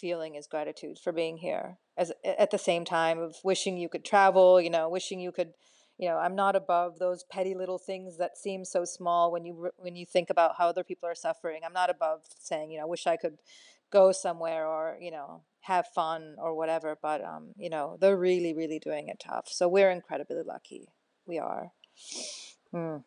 feeling 0.01 0.35
is 0.35 0.47
gratitude 0.47 0.99
for 0.99 1.13
being 1.13 1.37
here 1.37 1.77
as 1.97 2.11
at 2.25 2.51
the 2.51 2.59
same 2.59 2.87
time 2.87 3.19
of 3.19 3.37
wishing 3.45 3.77
you 3.77 3.89
could 3.89 4.05
travel, 4.05 4.61
you 4.61 4.71
know, 4.71 4.89
wishing 4.89 5.21
you 5.21 5.31
could, 5.31 5.53
you 5.99 6.09
know, 6.09 6.17
I'm 6.17 6.35
not 6.35 6.57
above 6.57 6.99
those 6.99 7.25
petty 7.25 7.55
little 7.55 7.79
things 7.79 8.19
that 8.19 8.37
seem 8.37 8.65
so 8.65 8.85
small 8.85 9.31
when 9.31 9.45
you 9.45 9.71
when 9.77 9.95
you 9.97 10.07
think 10.07 10.31
about 10.31 10.57
how 10.59 10.69
other 10.69 10.85
people 10.85 11.09
are 11.09 11.15
suffering. 11.15 11.63
I'm 11.65 11.73
not 11.73 11.91
above 11.91 12.23
saying, 12.39 12.71
you 12.71 12.79
know, 12.79 12.87
wish 12.87 13.07
I 13.07 13.17
could 13.17 13.39
go 13.91 14.11
somewhere 14.11 14.67
or, 14.67 14.97
you 15.01 15.11
know, 15.11 15.43
have 15.61 15.87
fun 15.89 16.37
or 16.39 16.55
whatever. 16.55 16.99
But 17.01 17.23
um, 17.23 17.53
you 17.57 17.71
know, 17.71 17.99
they're 18.01 18.17
really, 18.17 18.55
really 18.55 18.79
doing 18.79 19.09
it 19.09 19.23
tough. 19.25 19.49
So 19.49 19.69
we're 19.69 19.91
incredibly 19.91 20.43
lucky. 20.45 20.89
We 21.27 21.39
are. 21.39 21.73
Mm. 22.75 23.05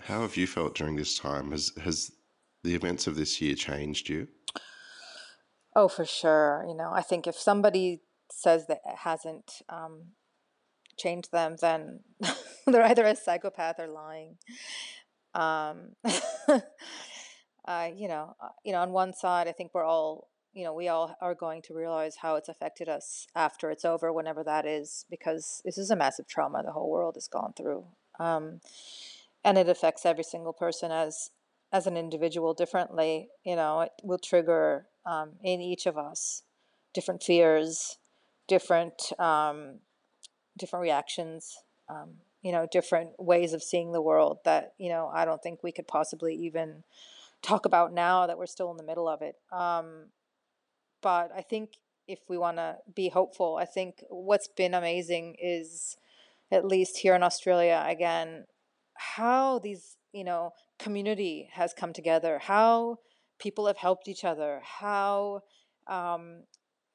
How 0.00 0.22
have 0.22 0.36
you 0.36 0.46
felt 0.46 0.74
during 0.74 0.96
this 0.96 1.18
time? 1.18 1.50
Has 1.50 1.72
has 1.82 2.12
the 2.62 2.74
events 2.74 3.06
of 3.06 3.16
this 3.16 3.40
year 3.40 3.54
changed 3.54 4.08
you? 4.08 4.28
Oh, 5.76 5.88
for 5.88 6.04
sure. 6.04 6.64
You 6.68 6.76
know, 6.76 6.90
I 6.92 7.02
think 7.02 7.26
if 7.26 7.36
somebody 7.36 8.02
says 8.30 8.66
that 8.68 8.80
it 8.86 8.98
hasn't 8.98 9.62
um, 9.68 10.12
changed 10.96 11.32
them, 11.32 11.56
then 11.60 12.00
they're 12.66 12.82
either 12.84 13.04
a 13.04 13.16
psychopath 13.16 13.78
or 13.78 13.88
lying. 13.88 14.36
Um, 15.34 15.96
uh, 17.64 17.88
you 17.96 18.08
know, 18.08 18.36
you 18.64 18.72
know, 18.72 18.80
on 18.80 18.92
one 18.92 19.12
side, 19.12 19.48
I 19.48 19.52
think 19.52 19.72
we're 19.74 19.84
all 19.84 20.28
you 20.54 20.62
know, 20.62 20.72
we 20.72 20.88
all 20.88 21.16
are 21.20 21.34
going 21.34 21.60
to 21.62 21.74
realize 21.74 22.16
how 22.16 22.36
it's 22.36 22.48
affected 22.48 22.88
us 22.88 23.26
after 23.34 23.70
it's 23.70 23.84
over, 23.84 24.12
whenever 24.12 24.44
that 24.44 24.64
is, 24.64 25.04
because 25.10 25.60
this 25.64 25.76
is 25.76 25.90
a 25.90 25.96
massive 25.96 26.28
trauma 26.28 26.62
the 26.62 26.72
whole 26.72 26.88
world 26.88 27.16
has 27.16 27.26
gone 27.26 27.52
through. 27.56 27.84
Um, 28.20 28.60
and 29.44 29.58
it 29.58 29.68
affects 29.68 30.06
every 30.06 30.24
single 30.24 30.52
person 30.52 30.90
as 30.90 31.30
as 31.72 31.88
an 31.88 31.96
individual 31.96 32.54
differently. 32.54 33.28
You 33.44 33.56
know, 33.56 33.80
it 33.80 33.90
will 34.04 34.18
trigger 34.18 34.86
um, 35.04 35.32
in 35.42 35.60
each 35.60 35.86
of 35.86 35.98
us 35.98 36.42
different 36.94 37.22
fears, 37.22 37.98
different 38.46 39.12
um, 39.18 39.80
different 40.58 40.82
reactions. 40.82 41.56
Um, 41.88 42.14
you 42.42 42.52
know, 42.52 42.66
different 42.70 43.10
ways 43.18 43.52
of 43.54 43.62
seeing 43.62 43.92
the 43.92 44.02
world 44.02 44.38
that 44.44 44.74
you 44.78 44.88
know 44.88 45.10
I 45.12 45.24
don't 45.24 45.42
think 45.42 45.62
we 45.62 45.72
could 45.72 45.88
possibly 45.88 46.34
even 46.34 46.84
talk 47.42 47.66
about 47.66 47.92
now 47.92 48.26
that 48.26 48.38
we're 48.38 48.46
still 48.46 48.70
in 48.70 48.76
the 48.76 48.82
middle 48.82 49.08
of 49.08 49.22
it. 49.22 49.36
Um, 49.52 50.06
but 51.02 51.30
I 51.36 51.42
think 51.42 51.74
if 52.08 52.20
we 52.28 52.38
want 52.38 52.56
to 52.56 52.78
be 52.94 53.08
hopeful, 53.08 53.56
I 53.60 53.64
think 53.66 54.02
what's 54.08 54.48
been 54.48 54.74
amazing 54.74 55.36
is, 55.40 55.96
at 56.50 56.64
least 56.64 56.98
here 56.98 57.14
in 57.14 57.22
Australia, 57.22 57.84
again, 57.86 58.44
how 58.94 59.58
these, 59.58 59.96
you 60.12 60.24
know, 60.24 60.52
community 60.78 61.48
has 61.52 61.74
come 61.74 61.92
together, 61.92 62.38
how 62.38 62.98
people 63.38 63.66
have 63.66 63.78
helped 63.78 64.08
each 64.08 64.24
other, 64.24 64.60
how 64.62 65.42
um, 65.86 66.44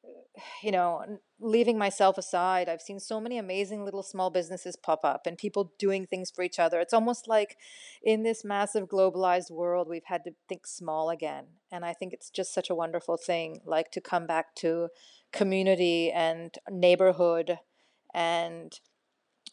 you 0.64 0.72
know, 0.72 1.20
leaving 1.40 1.78
myself 1.78 2.18
aside, 2.18 2.70
I've 2.70 2.82
seen 2.82 3.00
so 3.00 3.20
many 3.20 3.38
amazing 3.38 3.84
little 3.84 4.04
small 4.04 4.30
businesses 4.30 4.76
pop 4.76 5.02
up 5.04 5.26
and 5.26 5.38
people 5.38 5.74
doing 5.78 6.06
things 6.06 6.32
for 6.32 6.44
each 6.44 6.60
other. 6.60 6.80
It's 6.80 6.94
almost 6.94 7.28
like 7.28 7.58
in 8.04 8.24
this 8.24 8.44
massive 8.44 8.88
globalized 8.88 9.52
world, 9.52 9.88
we've 9.90 10.04
had 10.06 10.24
to 10.26 10.32
think 10.48 10.68
small 10.68 11.10
again. 11.10 11.46
And 11.72 11.86
I 11.86 11.94
think 11.94 12.14
it's 12.14 12.30
just 12.30 12.54
such 12.54 12.70
a 12.70 12.76
wonderful 12.76 13.18
thing, 13.18 13.62
like 13.66 13.92
to 13.92 14.02
come 14.02 14.28
back 14.28 14.56
to 14.56 14.90
community 15.32 16.12
and 16.12 16.56
neighborhood 16.70 17.60
and 18.14 18.80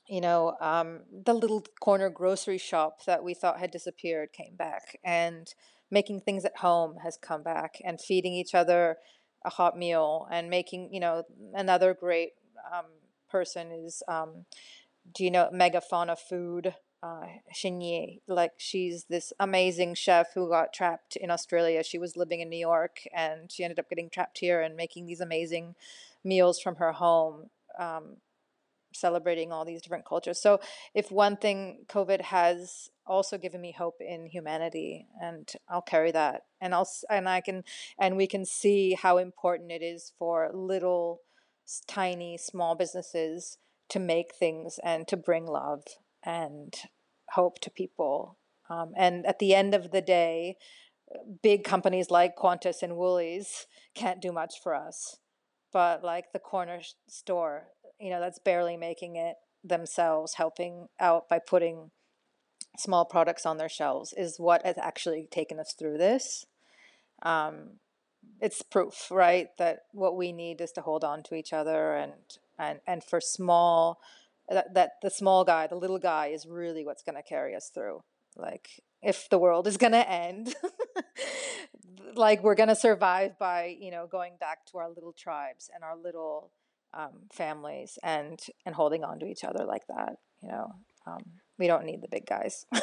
you 0.08 0.20
know, 0.20 0.56
um, 0.60 1.00
the 1.24 1.34
little 1.34 1.64
corner 1.80 2.08
grocery 2.08 2.58
shop 2.58 3.04
that 3.06 3.24
we 3.24 3.34
thought 3.34 3.58
had 3.58 3.70
disappeared 3.70 4.32
came 4.32 4.54
back, 4.54 4.98
and 5.04 5.52
making 5.90 6.20
things 6.20 6.44
at 6.44 6.58
home 6.58 6.96
has 7.02 7.16
come 7.16 7.42
back, 7.42 7.80
and 7.84 8.00
feeding 8.00 8.32
each 8.32 8.54
other 8.54 8.98
a 9.46 9.50
hot 9.50 9.78
meal 9.78 10.28
and 10.30 10.50
making, 10.50 10.92
you 10.92 11.00
know, 11.00 11.22
another 11.54 11.94
great 11.94 12.32
um, 12.70 12.86
person 13.30 13.70
is, 13.70 14.02
um, 14.08 14.44
do 15.14 15.24
you 15.24 15.30
know, 15.30 15.48
Megafauna 15.54 16.18
Food? 16.18 16.74
Uh, 17.02 17.26
like 18.26 18.52
she's 18.56 19.04
this 19.04 19.32
amazing 19.38 19.94
chef 19.94 20.34
who 20.34 20.48
got 20.48 20.72
trapped 20.72 21.14
in 21.14 21.30
Australia. 21.30 21.84
She 21.84 21.98
was 21.98 22.16
living 22.16 22.40
in 22.40 22.50
New 22.50 22.58
York 22.58 23.02
and 23.14 23.52
she 23.52 23.62
ended 23.62 23.78
up 23.78 23.88
getting 23.88 24.10
trapped 24.10 24.38
here 24.38 24.60
and 24.60 24.74
making 24.76 25.06
these 25.06 25.20
amazing 25.20 25.76
meals 26.24 26.58
from 26.58 26.76
her 26.76 26.92
home. 26.92 27.50
Um, 27.78 28.16
celebrating 28.96 29.52
all 29.52 29.64
these 29.64 29.82
different 29.82 30.06
cultures. 30.06 30.40
So, 30.40 30.60
if 30.94 31.10
one 31.10 31.36
thing 31.36 31.84
COVID 31.88 32.22
has 32.22 32.90
also 33.06 33.38
given 33.38 33.60
me 33.60 33.72
hope 33.72 33.96
in 34.00 34.26
humanity, 34.26 35.06
and 35.20 35.50
I'll 35.68 35.82
carry 35.82 36.10
that, 36.12 36.42
and 36.60 36.74
I'll 36.74 36.88
and 37.10 37.28
I 37.28 37.40
can 37.40 37.64
and 37.98 38.16
we 38.16 38.26
can 38.26 38.44
see 38.44 38.94
how 38.94 39.18
important 39.18 39.72
it 39.72 39.82
is 39.82 40.12
for 40.18 40.50
little, 40.52 41.20
tiny, 41.86 42.38
small 42.38 42.74
businesses 42.74 43.58
to 43.88 43.98
make 43.98 44.34
things 44.34 44.80
and 44.82 45.06
to 45.08 45.16
bring 45.16 45.46
love 45.46 45.84
and 46.24 46.74
hope 47.30 47.60
to 47.60 47.70
people. 47.70 48.36
Um, 48.68 48.92
and 48.96 49.24
at 49.26 49.38
the 49.38 49.54
end 49.54 49.74
of 49.74 49.92
the 49.92 50.02
day, 50.02 50.56
big 51.40 51.62
companies 51.62 52.10
like 52.10 52.36
Qantas 52.36 52.82
and 52.82 52.96
Woolies 52.96 53.66
can't 53.94 54.20
do 54.20 54.32
much 54.32 54.54
for 54.60 54.74
us 54.74 55.18
but 55.76 56.02
like 56.02 56.32
the 56.32 56.38
corner 56.38 56.80
store, 57.06 57.68
you 57.98 58.10
know, 58.10 58.20
that's 58.20 58.38
barely 58.38 58.76
making 58.76 59.16
it 59.16 59.36
themselves, 59.64 60.34
helping 60.34 60.88
out 61.00 61.28
by 61.28 61.38
putting 61.38 61.90
small 62.78 63.04
products 63.04 63.46
on 63.46 63.56
their 63.56 63.68
shelves, 63.68 64.14
is 64.16 64.38
what 64.38 64.64
has 64.64 64.78
actually 64.78 65.28
taken 65.30 65.58
us 65.58 65.74
through 65.78 65.98
this. 65.98 66.44
Um, 67.22 67.78
it's 68.40 68.62
proof, 68.62 69.08
right, 69.10 69.48
that 69.58 69.80
what 69.92 70.16
we 70.16 70.32
need 70.32 70.60
is 70.60 70.72
to 70.72 70.82
hold 70.82 71.04
on 71.04 71.22
to 71.24 71.34
each 71.34 71.52
other 71.52 71.94
and 71.94 72.12
and 72.58 72.80
and 72.86 73.04
for 73.04 73.20
small 73.20 73.98
that, 74.48 74.74
that 74.74 74.92
the 75.02 75.10
small 75.10 75.44
guy, 75.44 75.66
the 75.66 75.76
little 75.76 75.98
guy 75.98 76.28
is 76.28 76.46
really 76.46 76.84
what's 76.84 77.02
going 77.02 77.16
to 77.16 77.22
carry 77.22 77.54
us 77.54 77.70
through. 77.72 78.02
Like 78.36 78.68
if 79.02 79.28
the 79.30 79.38
world 79.38 79.66
is 79.66 79.76
going 79.76 79.92
to 79.92 80.08
end 80.08 80.54
like 82.14 82.42
we're 82.42 82.54
going 82.54 82.68
to 82.68 82.76
survive 82.76 83.38
by 83.38 83.76
you 83.78 83.90
know 83.90 84.06
going 84.06 84.34
back 84.38 84.64
to 84.66 84.78
our 84.78 84.88
little 84.88 85.12
tribes 85.12 85.70
and 85.74 85.84
our 85.84 85.96
little 85.96 86.50
um, 86.94 87.28
families 87.32 87.98
and 88.02 88.40
and 88.64 88.74
holding 88.74 89.04
on 89.04 89.18
to 89.18 89.26
each 89.26 89.44
other 89.44 89.64
like 89.64 89.86
that 89.88 90.16
you 90.42 90.48
know 90.48 90.72
um, 91.06 91.22
we 91.58 91.66
don't 91.66 91.84
need 91.84 92.02
the 92.02 92.08
big 92.08 92.26
guys 92.26 92.66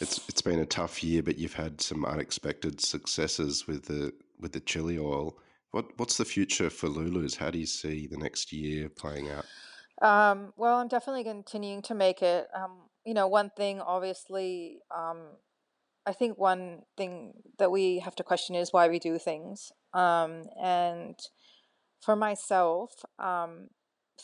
it's 0.00 0.20
it's 0.28 0.42
been 0.42 0.58
a 0.58 0.66
tough 0.66 1.02
year 1.02 1.22
but 1.22 1.38
you've 1.38 1.54
had 1.54 1.80
some 1.80 2.04
unexpected 2.04 2.80
successes 2.80 3.66
with 3.66 3.86
the 3.86 4.12
with 4.40 4.52
the 4.52 4.60
chili 4.60 4.98
oil. 4.98 5.36
What 5.70 5.86
what's 5.96 6.16
the 6.16 6.24
future 6.24 6.70
for 6.70 6.88
Lulu's? 6.88 7.36
How 7.36 7.50
do 7.50 7.58
you 7.58 7.66
see 7.66 8.06
the 8.06 8.16
next 8.16 8.52
year 8.52 8.88
playing 8.88 9.28
out? 9.30 9.44
Um, 10.02 10.52
well, 10.56 10.78
I'm 10.78 10.88
definitely 10.88 11.24
continuing 11.24 11.82
to 11.82 11.94
make 11.94 12.22
it. 12.22 12.48
Um, 12.54 12.88
you 13.04 13.14
know, 13.14 13.28
one 13.28 13.50
thing, 13.56 13.80
obviously, 13.80 14.80
um, 14.94 15.18
I 16.06 16.12
think 16.12 16.38
one 16.38 16.82
thing 16.96 17.34
that 17.58 17.70
we 17.70 18.00
have 18.00 18.14
to 18.16 18.22
question 18.22 18.54
is 18.54 18.72
why 18.72 18.88
we 18.88 18.98
do 18.98 19.18
things. 19.18 19.72
Um, 19.94 20.44
and 20.60 21.18
for 22.06 22.16
myself, 22.16 23.04
um, 23.18 23.68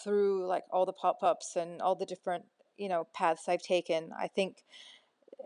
through 0.03 0.47
like 0.47 0.65
all 0.71 0.87
the 0.87 0.93
pop-ups 0.93 1.57
and 1.57 1.83
all 1.83 1.97
the 1.97 2.07
different, 2.07 2.45
you 2.79 2.89
know, 2.89 3.09
paths 3.13 3.49
I've 3.49 3.63
taken, 3.63 4.13
I 4.19 4.29
think 4.29 4.65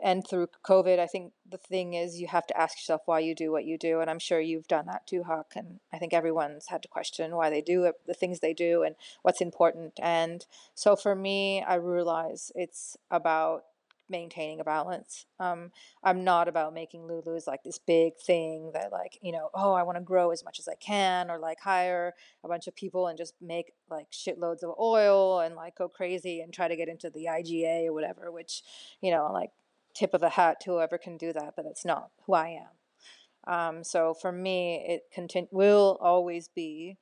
and 0.02 0.26
through 0.28 0.48
COVID, 0.62 0.98
I 0.98 1.06
think 1.06 1.32
the 1.48 1.56
thing 1.56 1.94
is 1.94 2.20
you 2.20 2.26
have 2.26 2.46
to 2.48 2.60
ask 2.60 2.76
yourself 2.76 3.02
why 3.06 3.20
you 3.20 3.34
do 3.34 3.50
what 3.50 3.64
you 3.64 3.78
do, 3.78 4.00
and 4.00 4.10
I'm 4.10 4.18
sure 4.18 4.40
you've 4.40 4.68
done 4.68 4.84
that 4.86 5.06
too, 5.06 5.22
Huck. 5.22 5.52
And 5.56 5.80
I 5.92 5.98
think 5.98 6.12
everyone's 6.12 6.66
had 6.66 6.82
to 6.82 6.88
question 6.88 7.34
why 7.34 7.48
they 7.48 7.62
do 7.62 7.84
it, 7.84 7.94
the 8.06 8.12
things 8.12 8.40
they 8.40 8.52
do, 8.52 8.82
and 8.82 8.94
what's 9.22 9.40
important. 9.40 9.94
And 10.02 10.44
so 10.74 10.96
for 10.96 11.14
me, 11.14 11.62
I 11.62 11.76
realize 11.76 12.52
it's 12.54 12.96
about 13.10 13.64
maintaining 14.08 14.60
a 14.60 14.64
balance. 14.64 15.26
Um, 15.40 15.70
I'm 16.02 16.24
not 16.24 16.48
about 16.48 16.74
making 16.74 17.06
Lulu 17.06 17.22
Lulu's 17.26 17.46
like 17.46 17.62
this 17.62 17.78
big 17.78 18.16
thing 18.18 18.70
that 18.74 18.92
like, 18.92 19.18
you 19.22 19.32
know, 19.32 19.50
oh, 19.54 19.72
I 19.72 19.82
want 19.82 19.98
to 19.98 20.04
grow 20.04 20.30
as 20.30 20.44
much 20.44 20.58
as 20.58 20.68
I 20.68 20.74
can 20.74 21.30
or 21.30 21.38
like 21.38 21.60
hire 21.60 22.14
a 22.44 22.48
bunch 22.48 22.66
of 22.66 22.76
people 22.76 23.08
and 23.08 23.18
just 23.18 23.34
make 23.40 23.72
like 23.90 24.10
shitloads 24.10 24.62
of 24.62 24.74
oil 24.78 25.40
and 25.40 25.54
like 25.54 25.76
go 25.76 25.88
crazy 25.88 26.40
and 26.40 26.52
try 26.52 26.68
to 26.68 26.76
get 26.76 26.88
into 26.88 27.10
the 27.10 27.26
IGA 27.26 27.86
or 27.86 27.92
whatever, 27.92 28.30
which, 28.30 28.62
you 29.00 29.10
know, 29.10 29.30
like 29.32 29.50
tip 29.94 30.14
of 30.14 30.20
the 30.20 30.30
hat 30.30 30.60
to 30.60 30.72
whoever 30.72 30.98
can 30.98 31.16
do 31.16 31.32
that, 31.32 31.54
but 31.56 31.64
that's 31.64 31.84
not 31.84 32.10
who 32.26 32.34
I 32.34 32.60
am. 32.60 33.52
Um, 33.52 33.84
so 33.84 34.12
for 34.14 34.32
me, 34.32 34.84
it 34.86 35.02
continu- 35.16 35.48
will 35.52 35.98
always 36.00 36.48
be 36.48 36.96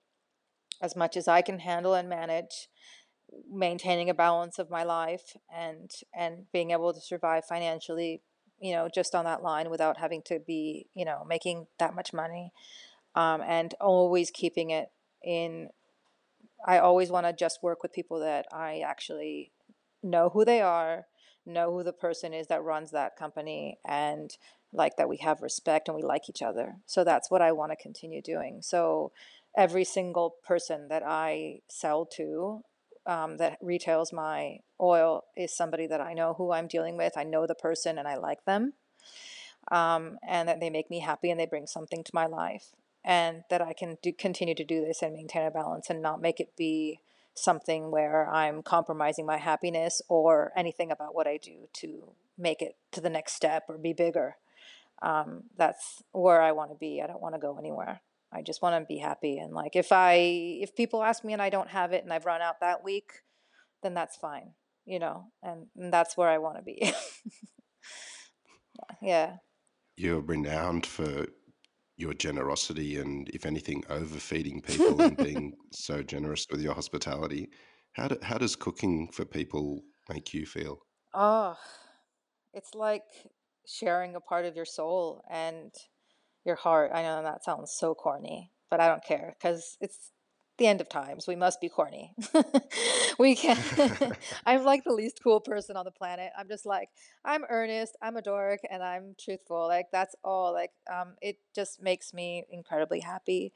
as 0.82 0.94
much 0.94 1.16
as 1.16 1.26
I 1.26 1.40
can 1.40 1.60
handle 1.60 1.94
and 1.94 2.08
manage, 2.08 2.68
maintaining 3.50 4.10
a 4.10 4.14
balance 4.14 4.58
of 4.58 4.70
my 4.70 4.82
life 4.82 5.36
and 5.54 5.90
and 6.14 6.50
being 6.52 6.70
able 6.70 6.92
to 6.92 7.00
survive 7.00 7.44
financially, 7.44 8.22
you 8.60 8.72
know, 8.72 8.88
just 8.92 9.14
on 9.14 9.24
that 9.24 9.42
line 9.42 9.70
without 9.70 9.98
having 9.98 10.22
to 10.22 10.38
be, 10.38 10.86
you 10.94 11.04
know, 11.04 11.24
making 11.28 11.66
that 11.78 11.94
much 11.94 12.12
money, 12.12 12.52
um, 13.14 13.42
and 13.42 13.74
always 13.80 14.30
keeping 14.30 14.70
it 14.70 14.90
in. 15.22 15.68
I 16.66 16.78
always 16.78 17.10
want 17.10 17.26
to 17.26 17.32
just 17.32 17.62
work 17.62 17.82
with 17.82 17.92
people 17.92 18.20
that 18.20 18.46
I 18.52 18.80
actually 18.80 19.52
know 20.02 20.30
who 20.30 20.44
they 20.44 20.60
are 20.60 21.06
know 21.46 21.72
who 21.72 21.82
the 21.82 21.92
person 21.92 22.32
is 22.32 22.46
that 22.48 22.62
runs 22.62 22.90
that 22.90 23.16
company 23.16 23.78
and 23.84 24.36
like 24.72 24.96
that 24.96 25.08
we 25.08 25.18
have 25.18 25.42
respect 25.42 25.88
and 25.88 25.96
we 25.96 26.02
like 26.02 26.28
each 26.28 26.42
other. 26.42 26.76
So 26.86 27.04
that's 27.04 27.30
what 27.30 27.42
I 27.42 27.52
want 27.52 27.72
to 27.72 27.76
continue 27.76 28.22
doing. 28.22 28.60
So 28.62 29.12
every 29.56 29.84
single 29.84 30.36
person 30.46 30.88
that 30.88 31.02
I 31.06 31.60
sell 31.68 32.06
to 32.16 32.62
um, 33.06 33.36
that 33.38 33.58
retails 33.60 34.12
my 34.12 34.60
oil 34.80 35.24
is 35.36 35.54
somebody 35.54 35.86
that 35.86 36.00
I 36.00 36.14
know 36.14 36.34
who 36.34 36.52
I'm 36.52 36.66
dealing 36.66 36.96
with. 36.96 37.16
I 37.16 37.24
know 37.24 37.46
the 37.46 37.54
person 37.54 37.98
and 37.98 38.08
I 38.08 38.16
like 38.16 38.44
them. 38.44 38.74
Um, 39.70 40.18
and 40.26 40.48
that 40.48 40.60
they 40.60 40.70
make 40.70 40.90
me 40.90 41.00
happy 41.00 41.30
and 41.30 41.40
they 41.40 41.46
bring 41.46 41.66
something 41.66 42.04
to 42.04 42.10
my 42.14 42.26
life. 42.26 42.72
And 43.04 43.44
that 43.50 43.60
I 43.60 43.72
can 43.72 43.98
do, 44.02 44.12
continue 44.12 44.54
to 44.54 44.64
do 44.64 44.84
this 44.84 45.02
and 45.02 45.14
maintain 45.14 45.46
a 45.46 45.50
balance 45.50 45.90
and 45.90 46.00
not 46.00 46.22
make 46.22 46.40
it 46.40 46.56
be 46.56 47.00
something 47.34 47.90
where 47.90 48.28
I'm 48.30 48.62
compromising 48.62 49.26
my 49.26 49.36
happiness 49.36 50.00
or 50.08 50.52
anything 50.56 50.90
about 50.90 51.14
what 51.14 51.26
I 51.26 51.36
do 51.36 51.68
to 51.74 52.12
make 52.38 52.62
it 52.62 52.76
to 52.92 53.00
the 53.00 53.10
next 53.10 53.34
step 53.34 53.64
or 53.68 53.76
be 53.76 53.92
bigger. 53.92 54.36
Um, 55.02 55.44
that's 55.56 56.02
where 56.12 56.40
I 56.40 56.52
want 56.52 56.70
to 56.70 56.76
be. 56.76 57.02
I 57.02 57.06
don't 57.06 57.20
want 57.20 57.34
to 57.34 57.40
go 57.40 57.58
anywhere. 57.58 58.00
I 58.34 58.42
just 58.42 58.62
want 58.62 58.82
to 58.82 58.86
be 58.86 58.98
happy. 58.98 59.38
And 59.38 59.52
like, 59.52 59.76
if 59.76 59.92
I, 59.92 60.14
if 60.60 60.74
people 60.74 61.02
ask 61.02 61.24
me 61.24 61.32
and 61.32 61.42
I 61.42 61.50
don't 61.50 61.70
have 61.70 61.92
it 61.92 62.02
and 62.02 62.12
I've 62.12 62.26
run 62.26 62.42
out 62.42 62.60
that 62.60 62.82
week, 62.82 63.12
then 63.82 63.94
that's 63.94 64.16
fine, 64.16 64.52
you 64.84 64.98
know, 64.98 65.26
and, 65.42 65.66
and 65.76 65.92
that's 65.92 66.16
where 66.16 66.28
I 66.28 66.38
want 66.38 66.56
to 66.56 66.62
be. 66.62 66.92
yeah. 69.02 69.36
You're 69.96 70.20
renowned 70.20 70.86
for 70.86 71.26
your 71.96 72.14
generosity 72.14 72.98
and, 72.98 73.28
if 73.28 73.46
anything, 73.46 73.84
overfeeding 73.88 74.60
people 74.62 75.00
and 75.00 75.16
being 75.24 75.54
so 75.72 76.02
generous 76.02 76.46
with 76.50 76.60
your 76.60 76.74
hospitality. 76.74 77.50
How, 77.92 78.08
do, 78.08 78.18
how 78.22 78.38
does 78.38 78.56
cooking 78.56 79.08
for 79.12 79.24
people 79.24 79.82
make 80.08 80.34
you 80.34 80.44
feel? 80.46 80.80
Oh, 81.14 81.56
it's 82.52 82.74
like 82.74 83.04
sharing 83.66 84.16
a 84.16 84.20
part 84.20 84.44
of 84.44 84.56
your 84.56 84.64
soul 84.64 85.22
and 85.30 85.72
your 86.44 86.56
heart. 86.56 86.90
I 86.94 87.02
know 87.02 87.22
that 87.22 87.44
sounds 87.44 87.72
so 87.72 87.94
corny, 87.94 88.50
but 88.70 88.80
I 88.80 88.88
don't 88.88 89.04
care 89.04 89.34
because 89.38 89.76
it's 89.80 90.10
the 90.58 90.66
end 90.66 90.80
of 90.80 90.88
times. 90.88 91.26
We 91.26 91.36
must 91.36 91.60
be 91.60 91.68
corny. 91.68 92.14
we 93.18 93.34
can. 93.34 93.58
I'm 94.46 94.64
like 94.64 94.84
the 94.84 94.92
least 94.92 95.20
cool 95.22 95.40
person 95.40 95.76
on 95.76 95.84
the 95.84 95.90
planet. 95.90 96.32
I'm 96.38 96.48
just 96.48 96.66
like 96.66 96.90
I'm 97.24 97.44
earnest. 97.48 97.96
I'm 98.02 98.16
a 98.16 98.22
dork, 98.22 98.60
and 98.70 98.82
I'm 98.82 99.14
truthful. 99.18 99.66
Like 99.66 99.86
that's 99.92 100.14
all. 100.22 100.52
Like 100.52 100.72
um, 100.92 101.14
it 101.20 101.38
just 101.54 101.82
makes 101.82 102.14
me 102.14 102.44
incredibly 102.50 103.00
happy, 103.00 103.52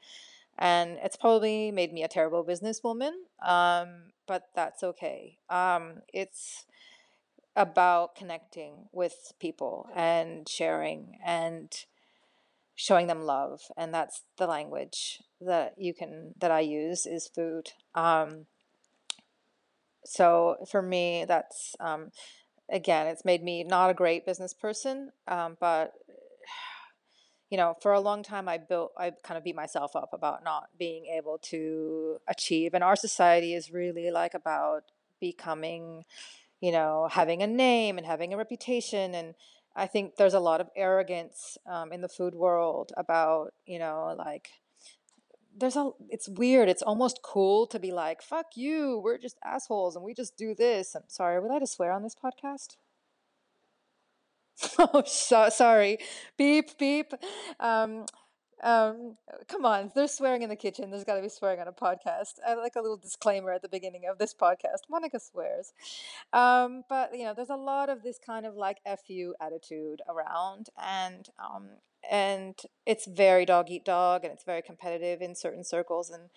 and 0.57 0.97
it's 1.03 1.17
probably 1.17 1.71
made 1.71 1.93
me 1.93 2.03
a 2.03 2.07
terrible 2.07 2.43
businesswoman. 2.43 3.13
Um, 3.45 4.11
but 4.27 4.43
that's 4.55 4.83
okay. 4.83 5.37
Um, 5.49 6.01
it's 6.13 6.65
about 7.55 8.15
connecting 8.15 8.87
with 8.91 9.33
people 9.39 9.89
and 9.95 10.47
sharing 10.47 11.17
and 11.25 11.85
showing 12.79 13.07
them 13.07 13.23
love 13.23 13.59
and 13.75 13.93
that's 13.93 14.21
the 14.37 14.47
language 14.47 15.21
that 15.41 15.73
you 15.77 15.93
can 15.93 16.33
that 16.39 16.49
i 16.49 16.61
use 16.61 17.05
is 17.05 17.27
food 17.35 17.73
um, 17.93 18.45
so 20.05 20.55
for 20.71 20.81
me 20.81 21.25
that's 21.27 21.75
um, 21.81 22.09
again 22.71 23.05
it's 23.05 23.25
made 23.25 23.43
me 23.43 23.65
not 23.65 23.89
a 23.89 23.93
great 23.93 24.25
business 24.25 24.53
person 24.53 25.11
um, 25.27 25.57
but 25.59 25.91
you 27.49 27.57
know 27.57 27.75
for 27.81 27.91
a 27.91 27.99
long 27.99 28.23
time 28.23 28.47
i 28.47 28.57
built 28.57 28.93
i 28.97 29.11
kind 29.23 29.37
of 29.37 29.43
beat 29.43 29.57
myself 29.57 29.93
up 29.93 30.11
about 30.13 30.41
not 30.45 30.69
being 30.77 31.05
able 31.07 31.37
to 31.37 32.15
achieve 32.29 32.73
and 32.73 32.81
our 32.81 32.95
society 32.95 33.53
is 33.53 33.73
really 33.73 34.09
like 34.09 34.33
about 34.33 34.83
becoming 35.19 36.05
you 36.61 36.71
know 36.71 37.09
having 37.11 37.43
a 37.43 37.47
name 37.47 37.97
and 37.97 38.07
having 38.07 38.33
a 38.33 38.37
reputation 38.37 39.13
and 39.13 39.35
I 39.79 39.87
think 39.87 40.17
there's 40.17 40.33
a 40.33 40.39
lot 40.39 40.61
of 40.61 40.69
arrogance 40.75 41.57
um, 41.65 41.93
in 41.93 42.01
the 42.01 42.09
food 42.09 42.35
world 42.35 42.91
about, 42.97 43.53
you 43.65 43.79
know, 43.79 44.13
like 44.17 44.49
there's 45.57 45.75
a 45.75 45.91
it's 46.09 46.27
weird. 46.29 46.69
It's 46.69 46.81
almost 46.81 47.21
cool 47.23 47.67
to 47.67 47.79
be 47.79 47.91
like, 47.91 48.21
"Fuck 48.21 48.47
you. 48.55 48.99
We're 49.03 49.17
just 49.17 49.37
assholes 49.43 49.95
and 49.95 50.03
we 50.05 50.13
just 50.13 50.37
do 50.37 50.53
this." 50.55 50.95
I'm 50.95 51.03
sorry, 51.07 51.39
would 51.39 51.51
I 51.51 51.59
to 51.59 51.67
swear 51.67 51.91
on 51.91 52.03
this 52.03 52.15
podcast? 52.15 52.75
oh, 54.79 55.03
so, 55.05 55.49
sorry. 55.49 55.97
Beep 56.37 56.77
beep. 56.77 57.13
Um, 57.59 58.05
um, 58.63 59.17
come 59.47 59.65
on, 59.65 59.91
there's 59.95 60.11
swearing 60.11 60.41
in 60.41 60.49
the 60.49 60.55
kitchen. 60.55 60.89
There's 60.89 61.03
got 61.03 61.15
to 61.15 61.21
be 61.21 61.29
swearing 61.29 61.59
on 61.59 61.67
a 61.67 61.71
podcast. 61.71 62.35
I 62.45 62.55
like 62.55 62.75
a 62.75 62.81
little 62.81 62.97
disclaimer 62.97 63.51
at 63.51 63.61
the 63.61 63.69
beginning 63.69 64.03
of 64.09 64.17
this 64.17 64.33
podcast. 64.33 64.89
Monica 64.89 65.19
swears. 65.19 65.73
Um, 66.33 66.83
but, 66.89 67.17
you 67.17 67.23
know, 67.23 67.33
there's 67.33 67.49
a 67.49 67.55
lot 67.55 67.89
of 67.89 68.03
this 68.03 68.19
kind 68.23 68.45
of 68.45 68.55
like 68.55 68.77
FU 68.85 69.33
attitude 69.41 70.01
around, 70.07 70.67
and 70.81 71.27
um, 71.39 71.69
and 72.09 72.55
it's 72.85 73.05
very 73.05 73.45
dog 73.45 73.69
eat 73.69 73.85
dog, 73.85 74.23
and 74.23 74.33
it's 74.33 74.43
very 74.43 74.61
competitive 74.61 75.21
in 75.21 75.35
certain 75.35 75.63
circles. 75.63 76.09
And 76.09 76.29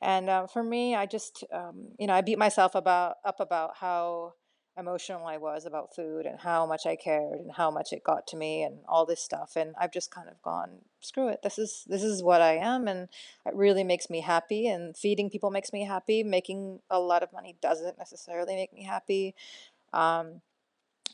and 0.00 0.30
uh, 0.30 0.46
for 0.46 0.62
me, 0.62 0.94
I 0.94 1.06
just, 1.06 1.44
um, 1.52 1.88
you 1.98 2.06
know, 2.06 2.14
I 2.14 2.20
beat 2.20 2.38
myself 2.38 2.74
about 2.74 3.16
up 3.24 3.40
about 3.40 3.76
how 3.76 4.34
emotional 4.78 5.26
I 5.26 5.36
was 5.36 5.66
about 5.66 5.94
food 5.94 6.24
and 6.26 6.38
how 6.40 6.66
much 6.66 6.86
I 6.86 6.96
cared 6.96 7.40
and 7.40 7.52
how 7.52 7.70
much 7.70 7.92
it 7.92 8.04
got 8.04 8.26
to 8.28 8.36
me 8.36 8.62
and 8.62 8.78
all 8.88 9.04
this 9.04 9.20
stuff. 9.20 9.56
And 9.56 9.74
I've 9.80 9.92
just 9.92 10.10
kind 10.10 10.28
of 10.28 10.40
gone, 10.42 10.70
screw 11.00 11.28
it. 11.28 11.40
This 11.42 11.58
is 11.58 11.84
this 11.88 12.02
is 12.02 12.22
what 12.22 12.40
I 12.40 12.54
am, 12.56 12.86
and 12.88 13.08
it 13.44 13.54
really 13.54 13.84
makes 13.84 14.08
me 14.08 14.20
happy. 14.20 14.68
And 14.68 14.96
feeding 14.96 15.30
people 15.30 15.50
makes 15.50 15.72
me 15.72 15.84
happy. 15.84 16.22
Making 16.22 16.80
a 16.90 17.00
lot 17.00 17.22
of 17.22 17.32
money 17.32 17.56
doesn't 17.60 17.98
necessarily 17.98 18.54
make 18.54 18.72
me 18.72 18.84
happy. 18.84 19.34
Um, 19.92 20.42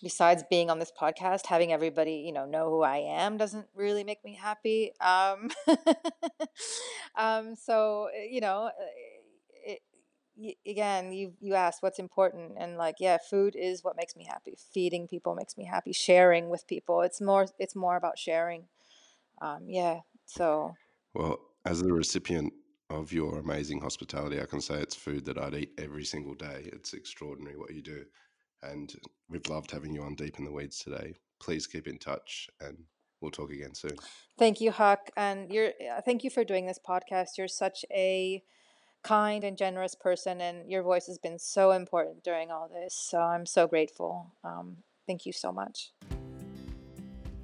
besides 0.03 0.45
being 0.51 0.71
on 0.71 0.79
this 0.79 0.93
podcast, 0.93 1.47
having 1.47 1.73
everybody 1.73 2.17
you 2.27 2.33
know 2.33 2.45
know 2.47 2.69
who 2.71 2.83
I 2.83 2.99
am 2.99 3.37
doesn't 3.37 3.67
really 3.75 4.05
make 4.05 4.25
me 4.25 4.35
happy. 4.41 4.93
Um, 5.01 5.51
um, 7.17 7.57
so 7.57 8.09
you 8.31 8.41
know 8.41 8.71
again, 10.67 11.13
you 11.13 11.35
you 11.41 11.55
asked 11.55 11.83
what's 11.83 11.99
important, 11.99 12.53
and 12.59 12.77
like, 12.77 12.97
yeah, 13.01 13.19
food 13.19 13.57
is 13.57 13.85
what 13.85 13.97
makes 13.97 14.17
me 14.17 14.27
happy. 14.29 14.57
Feeding 14.73 15.07
people 15.09 15.35
makes 15.35 15.57
me 15.57 15.65
happy. 15.65 15.93
Sharing 15.93 16.49
with 16.49 16.67
people, 16.67 17.03
it's 17.03 17.21
more 17.21 17.47
it's 17.59 17.77
more 17.77 17.97
about 17.97 18.19
sharing. 18.19 18.67
Um, 19.41 19.65
yeah. 19.69 20.01
So. 20.27 20.75
Well, 21.15 21.39
as 21.65 21.81
the 21.81 21.93
recipient 21.93 22.53
of 22.91 23.13
your 23.13 23.39
amazing 23.39 23.81
hospitality, 23.81 24.41
I 24.41 24.47
can 24.47 24.61
say 24.61 24.75
it's 24.75 24.97
food 24.97 25.25
that 25.27 25.39
I'd 25.39 25.55
eat 25.55 25.73
every 25.79 26.05
single 26.05 26.35
day. 26.35 26.69
It's 26.73 26.93
extraordinary 26.93 27.57
what 27.57 27.73
you 27.73 27.83
do, 27.83 28.05
and 28.63 28.93
we've 29.29 29.47
loved 29.49 29.71
having 29.71 29.95
you 29.95 30.03
on 30.03 30.15
Deep 30.15 30.39
in 30.39 30.45
the 30.45 30.53
Weeds 30.53 30.79
today. 30.79 31.15
Please 31.41 31.67
keep 31.67 31.87
in 31.87 31.99
touch, 31.99 32.49
and 32.61 32.77
we'll 33.21 33.31
talk 33.31 33.51
again 33.53 33.75
soon. 33.75 33.97
Thank 34.39 34.61
you, 34.61 34.73
Huck, 34.73 35.11
and 35.17 35.51
you're. 35.51 35.69
uh, 35.69 36.01
Thank 36.05 36.25
you 36.25 36.31
for 36.31 36.45
doing 36.45 36.67
this 36.67 36.81
podcast. 36.87 37.39
You're 37.39 37.49
such 37.49 37.85
a 37.93 38.43
kind 39.05 39.45
and 39.45 39.57
generous 39.57 39.95
person, 39.95 40.41
and 40.41 40.69
your 40.69 40.83
voice 40.83 41.07
has 41.07 41.19
been 41.19 41.39
so 41.39 41.71
important 41.73 42.25
during 42.25 42.51
all 42.51 42.69
this. 42.69 42.95
So 42.95 43.21
I'm 43.21 43.47
so 43.47 43.69
grateful. 43.69 44.33
Um, 44.43 44.79
thank 45.07 45.27
you 45.27 45.33
so 45.33 45.53
much. 45.53 45.93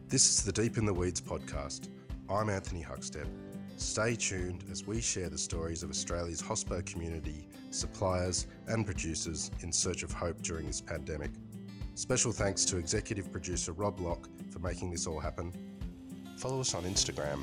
This 0.08 0.28
is 0.28 0.42
the 0.42 0.52
Deep 0.52 0.76
in 0.78 0.86
the 0.86 0.94
Weeds 0.94 1.20
podcast. 1.20 1.88
I'm 2.28 2.50
Anthony 2.50 2.82
Huckstep. 2.82 3.28
Stay 3.76 4.16
tuned 4.16 4.64
as 4.70 4.86
we 4.86 5.00
share 5.00 5.28
the 5.28 5.38
stories 5.38 5.82
of 5.82 5.90
Australia's 5.90 6.42
hospo 6.42 6.84
community, 6.84 7.48
suppliers, 7.70 8.46
and 8.66 8.84
producers 8.84 9.50
in 9.61 9.72
search 9.72 10.02
of 10.02 10.12
hope 10.12 10.42
during 10.42 10.66
this 10.66 10.80
pandemic. 10.80 11.30
Special 11.94 12.32
thanks 12.32 12.64
to 12.64 12.78
executive 12.78 13.30
producer 13.30 13.72
Rob 13.72 14.00
Locke 14.00 14.28
for 14.50 14.58
making 14.58 14.90
this 14.90 15.06
all 15.06 15.20
happen. 15.20 15.52
Follow 16.38 16.61
us 16.61 16.74
on 16.74 16.84
Instagram 16.84 17.42